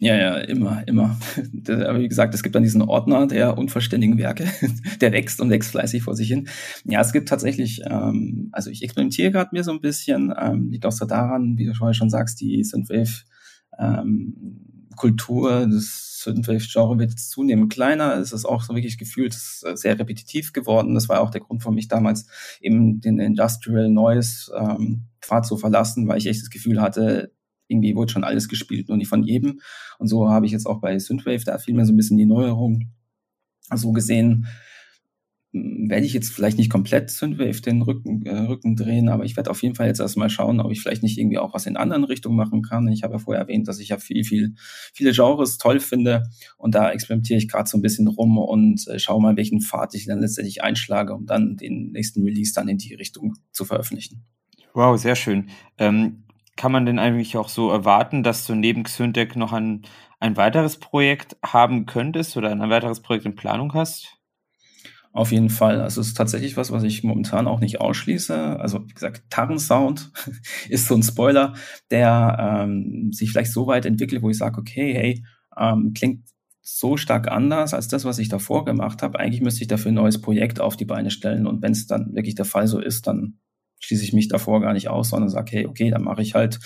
[0.00, 1.18] Ja, ja, immer, immer.
[1.68, 4.46] Aber wie gesagt, es gibt dann diesen Ordner der unverständigen Werke,
[5.00, 6.48] der wächst und wächst fleißig vor sich hin.
[6.84, 10.86] Ja, es gibt tatsächlich, ähm, also ich experimentiere gerade mir so ein bisschen, ähm, liegt
[10.86, 13.24] auch so daran, wie du vorher schon sagst, die Synthwave
[13.76, 14.60] ähm,
[14.94, 18.16] Kultur des Synthwave-Genre wird zunehmend kleiner.
[18.16, 20.94] Es ist auch so wirklich gefühlt sehr repetitiv geworden.
[20.94, 22.26] Das war auch der Grund für mich damals,
[22.60, 27.32] eben den Industrial Noise ähm, Pfad zu verlassen, weil ich echt das Gefühl hatte,
[27.68, 29.60] irgendwie wurde schon alles gespielt, nur nicht von jedem.
[29.98, 32.26] Und so habe ich jetzt auch bei Synthwave da viel mehr so ein bisschen die
[32.26, 32.90] Neuerung.
[33.74, 34.46] So gesehen
[35.52, 39.36] hm, werde ich jetzt vielleicht nicht komplett Synthwave den Rücken, äh, Rücken drehen, aber ich
[39.36, 41.76] werde auf jeden Fall jetzt erstmal schauen, ob ich vielleicht nicht irgendwie auch was in
[41.76, 42.88] anderen Richtungen machen kann.
[42.88, 44.54] Ich habe ja vorher erwähnt, dass ich ja viel, viel,
[44.94, 46.24] viele Genres toll finde
[46.56, 49.94] und da experimentiere ich gerade so ein bisschen rum und äh, schaue mal, welchen Pfad
[49.94, 54.24] ich dann letztendlich einschlage, um dann den nächsten Release dann in die Richtung zu veröffentlichen.
[54.74, 55.48] Wow, sehr schön.
[55.78, 56.24] Ähm,
[56.58, 59.82] kann man denn eigentlich auch so erwarten, dass du neben Xyndec noch ein,
[60.18, 64.18] ein weiteres Projekt haben könntest oder ein weiteres Projekt in Planung hast?
[65.12, 65.80] Auf jeden Fall.
[65.80, 68.58] Also es ist tatsächlich was, was ich momentan auch nicht ausschließe.
[68.58, 70.10] Also wie gesagt, Tarnsound
[70.68, 71.54] ist so ein Spoiler,
[71.92, 75.24] der ähm, sich vielleicht so weit entwickelt, wo ich sage, okay, hey,
[75.56, 76.24] ähm, klingt
[76.60, 79.20] so stark anders als das, was ich davor gemacht habe.
[79.20, 81.46] Eigentlich müsste ich dafür ein neues Projekt auf die Beine stellen.
[81.46, 83.38] Und wenn es dann wirklich der Fall so ist, dann
[83.80, 86.58] schließe ich mich davor gar nicht aus, sondern sage, hey, okay, dann mache ich halt,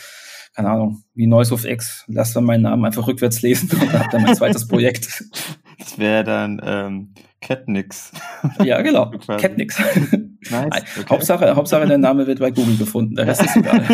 [0.55, 4.09] keine Ahnung, wie Noise of X, lass dann meinen Namen einfach rückwärts lesen und habe
[4.11, 5.25] dann mein zweites Projekt.
[5.79, 8.13] Das wäre dann ähm, Catnix.
[8.63, 9.11] Ja, genau.
[9.27, 9.77] Catnix.
[10.49, 10.85] Nice.
[10.97, 11.07] Okay.
[11.11, 13.85] Hauptsache, Hauptsache, der Name wird bei Google gefunden, der Rest ist egal.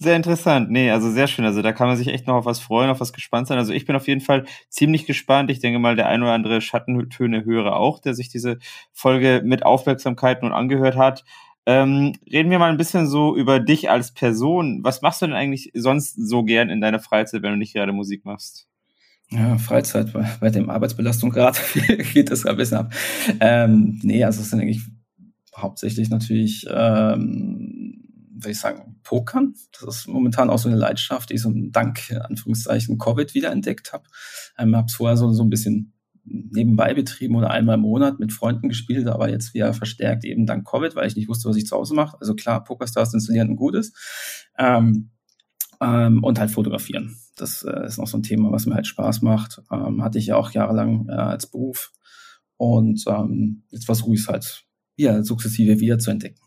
[0.00, 0.70] Sehr interessant.
[0.70, 1.44] Nee, also sehr schön.
[1.44, 3.58] Also da kann man sich echt noch auf was freuen, auf was gespannt sein.
[3.58, 5.50] Also ich bin auf jeden Fall ziemlich gespannt.
[5.50, 8.58] Ich denke mal, der ein oder andere Schattentöne höre auch, der sich diese
[8.92, 11.24] Folge mit Aufmerksamkeit nun angehört hat.
[11.68, 14.82] Ähm, reden wir mal ein bisschen so über dich als Person.
[14.84, 17.92] Was machst du denn eigentlich sonst so gern in deiner Freizeit, wenn du nicht gerade
[17.92, 18.66] Musik machst?
[19.28, 21.58] Ja, Freizeit bei, bei dem Arbeitsbelastung gerade
[22.14, 22.94] geht das ein bisschen ab.
[23.40, 24.80] Ähm, nee, also es sind eigentlich
[25.54, 28.02] hauptsächlich natürlich ähm,
[28.32, 29.52] würde ich sagen, Pokern.
[29.78, 34.04] Das ist momentan auch so eine Leidenschaft, die ich so dank Anführungszeichen Covid wiederentdeckt habe.
[34.56, 35.92] Ähm, habe es vorher so, so ein bisschen
[36.30, 40.66] nebenbei betrieben oder einmal im Monat mit Freunden gespielt, aber jetzt wieder verstärkt eben dank
[40.66, 42.16] Covid, weil ich nicht wusste, was ich zu Hause mache.
[42.20, 43.96] Also klar, PokerStars installieren und gut ist.
[44.58, 45.10] Ähm,
[45.80, 47.16] ähm, und halt fotografieren.
[47.36, 49.62] Das äh, ist noch so ein Thema, was mir halt Spaß macht.
[49.70, 51.92] Ähm, hatte ich ja auch jahrelang äh, als Beruf.
[52.56, 54.64] Und ähm, jetzt versuche ich es halt
[54.96, 56.40] ja, sukzessive wieder zu entdecken.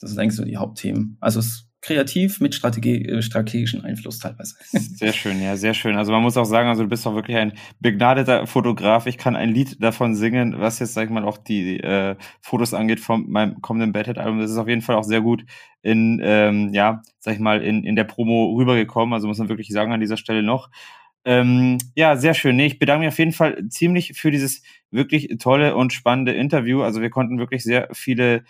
[0.00, 1.16] Das sind eigentlich so die Hauptthemen.
[1.20, 4.56] Also es kreativ mit Strategie, äh, strategischen Einfluss teilweise.
[4.72, 5.96] Sehr schön, ja, sehr schön.
[5.96, 9.06] Also man muss auch sagen, also du bist auch wirklich ein begnadeter Fotograf.
[9.06, 12.74] Ich kann ein Lied davon singen, was jetzt, sag ich mal, auch die äh, Fotos
[12.74, 14.40] angeht von meinem kommenden Bedhead-Album.
[14.40, 15.44] Das ist auf jeden Fall auch sehr gut
[15.82, 19.14] in, ähm, ja, sag ich mal, in, in der Promo rübergekommen.
[19.14, 20.70] Also muss man wirklich sagen an dieser Stelle noch.
[21.24, 22.56] Ähm, ja, sehr schön.
[22.56, 26.82] Nee, ich bedanke mich auf jeden Fall ziemlich für dieses wirklich tolle und spannende Interview.
[26.82, 28.42] Also wir konnten wirklich sehr viele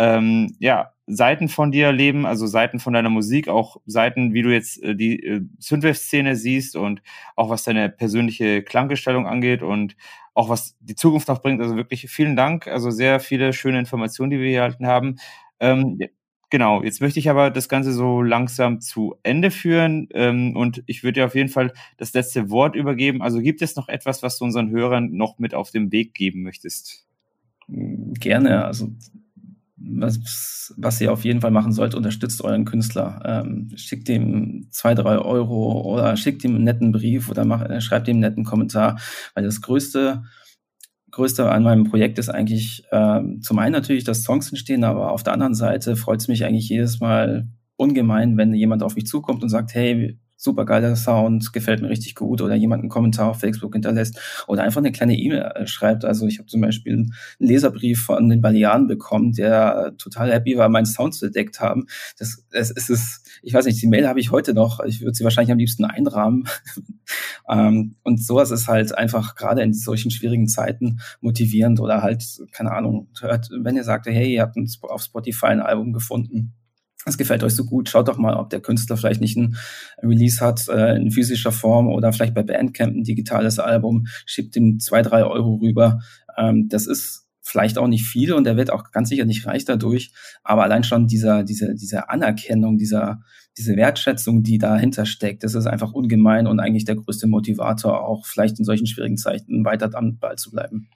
[0.00, 4.50] ähm, ja, Seiten von dir erleben, also Seiten von deiner Musik, auch Seiten, wie du
[4.50, 7.02] jetzt äh, die äh, Synthwave-Szene siehst und
[7.36, 9.96] auch was deine persönliche Klanggestaltung angeht und
[10.32, 11.60] auch was die Zukunft noch bringt.
[11.60, 12.66] Also wirklich vielen Dank.
[12.66, 15.16] Also sehr viele schöne Informationen, die wir hier erhalten haben.
[15.58, 15.98] Ähm,
[16.48, 21.02] genau, jetzt möchte ich aber das Ganze so langsam zu Ende führen ähm, und ich
[21.02, 23.20] würde dir auf jeden Fall das letzte Wort übergeben.
[23.20, 26.42] Also gibt es noch etwas, was du unseren Hörern noch mit auf den Weg geben
[26.42, 27.06] möchtest?
[27.68, 28.64] Gerne.
[28.64, 28.88] Also
[29.80, 33.20] was, was ihr auf jeden Fall machen sollt, unterstützt euren Künstler.
[33.24, 37.80] Ähm, schickt ihm zwei, drei Euro oder schickt ihm einen netten Brief oder macht, äh,
[37.80, 39.00] schreibt ihm einen netten Kommentar.
[39.34, 40.22] Weil das Größte,
[41.10, 45.22] Größte an meinem Projekt ist eigentlich ähm, zum einen natürlich, dass Songs entstehen, aber auf
[45.22, 49.42] der anderen Seite freut es mich eigentlich jedes Mal ungemein, wenn jemand auf mich zukommt
[49.42, 53.40] und sagt, hey, super geiler Sound, gefällt mir richtig gut oder jemand einen Kommentar auf
[53.40, 54.18] Facebook hinterlässt
[54.48, 56.06] oder einfach eine kleine E-Mail äh, schreibt.
[56.06, 60.70] Also ich habe zum Beispiel einen Leserbrief von den Balearen bekommen, der total happy war,
[60.70, 61.86] meinen Sound zu entdeckt haben.
[62.18, 64.80] Das, das ist es, ich weiß nicht, die Mail habe ich heute noch.
[64.80, 66.48] Ich würde sie wahrscheinlich am liebsten einrahmen.
[67.50, 72.72] ähm, und sowas ist halt einfach gerade in solchen schwierigen Zeiten motivierend oder halt, keine
[72.72, 76.54] Ahnung, hört, wenn ihr sagt, hey, ihr habt auf Spotify ein Album gefunden,
[77.06, 79.56] es gefällt euch so gut, schaut doch mal, ob der Künstler vielleicht nicht ein
[80.02, 84.78] Release hat äh, in physischer Form oder vielleicht bei Bandcamp ein digitales Album, schickt ihm
[84.80, 86.00] zwei, drei Euro rüber.
[86.36, 89.64] Ähm, das ist vielleicht auch nicht viel und er wird auch ganz sicher nicht reich
[89.64, 90.12] dadurch,
[90.44, 93.20] aber allein schon dieser, diese, diese Anerkennung, dieser,
[93.56, 98.26] diese Wertschätzung, die dahinter steckt, das ist einfach ungemein und eigentlich der größte Motivator, auch
[98.26, 100.88] vielleicht in solchen schwierigen Zeiten weiter am Ball zu bleiben.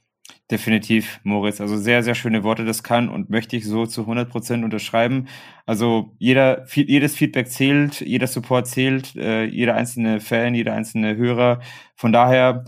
[0.50, 1.62] Definitiv, Moritz.
[1.62, 5.26] Also sehr, sehr schöne Worte, das kann und möchte ich so zu 100 Prozent unterschreiben.
[5.64, 11.60] Also jeder, jedes Feedback zählt, jeder Support zählt, äh, jeder einzelne Fan, jeder einzelne Hörer.
[11.96, 12.64] Von daher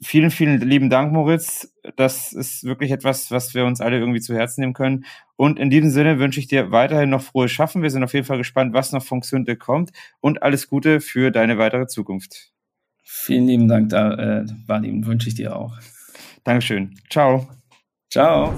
[0.00, 1.72] vielen, vielen lieben Dank, Moritz.
[1.96, 5.04] Das ist wirklich etwas, was wir uns alle irgendwie zu Herzen nehmen können.
[5.34, 7.82] Und in diesem Sinne wünsche ich dir weiterhin noch frohes Schaffen.
[7.82, 11.32] Wir sind auf jeden Fall gespannt, was noch von Xunte kommt und alles Gute für
[11.32, 12.52] deine weitere Zukunft.
[13.02, 15.76] Vielen lieben Dank, da, äh, wünsche ich dir auch.
[16.46, 16.94] Dankeschön.
[17.10, 17.46] Ciao.
[18.08, 18.54] Ciao.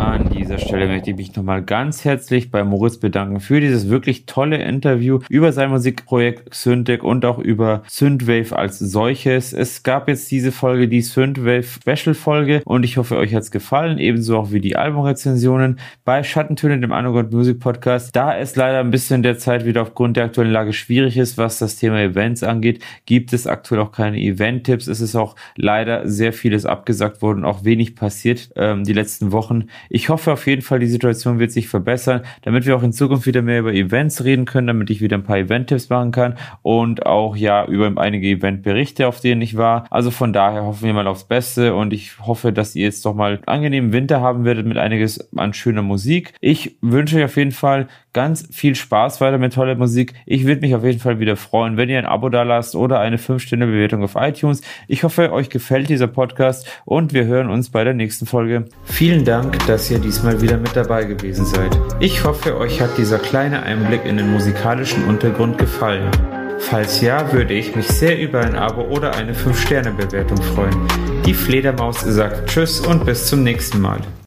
[0.00, 4.24] An dieser Stelle möchte ich mich nochmal ganz herzlich bei Moritz bedanken für dieses wirklich
[4.24, 9.52] tolle Interview über sein Musikprojekt Syntec und auch über Synthwave als solches.
[9.52, 13.98] Es gab jetzt diese Folge, die Synthwave Special Folge und ich hoffe, euch hat's gefallen,
[13.98, 18.16] ebenso auch wie die Albumrezensionen bei Schattentöne, dem Underground Music Podcast.
[18.16, 21.76] Da es leider ein bisschen derzeit wieder aufgrund der aktuellen Lage schwierig ist, was das
[21.76, 24.86] Thema Events angeht, gibt es aktuell auch keine Event-Tipps.
[24.86, 29.66] Es ist auch leider sehr vieles abgesagt worden, auch wenig passiert ähm, die letzten Wochen.
[29.92, 33.26] Ich hoffe auf jeden Fall, die Situation wird sich verbessern, damit wir auch in Zukunft
[33.26, 37.04] wieder mehr über Events reden können, damit ich wieder ein paar Event-Tipps machen kann und
[37.06, 39.86] auch ja über einige Event-Berichte, auf denen ich war.
[39.90, 43.14] Also von daher hoffen wir mal aufs Beste und ich hoffe, dass ihr jetzt doch
[43.14, 46.34] mal einen angenehmen Winter haben werdet mit einiges an schöner Musik.
[46.40, 50.14] Ich wünsche euch auf jeden Fall ganz viel Spaß weiter mit toller Musik.
[50.26, 53.00] Ich würde mich auf jeden Fall wieder freuen, wenn ihr ein Abo da lasst oder
[53.00, 54.62] eine 5-Sterne-Bewertung auf iTunes.
[54.88, 58.66] Ich hoffe, euch gefällt dieser Podcast und wir hören uns bei der nächsten Folge.
[58.84, 61.74] Vielen Dank, dass ihr diesmal wieder mit dabei gewesen seid.
[62.00, 66.10] Ich hoffe, euch hat dieser kleine Einblick in den musikalischen Untergrund gefallen.
[66.58, 70.86] Falls ja, würde ich mich sehr über ein Abo oder eine 5-Sterne-Bewertung freuen.
[71.24, 74.00] Die Fledermaus sagt Tschüss und bis zum nächsten Mal.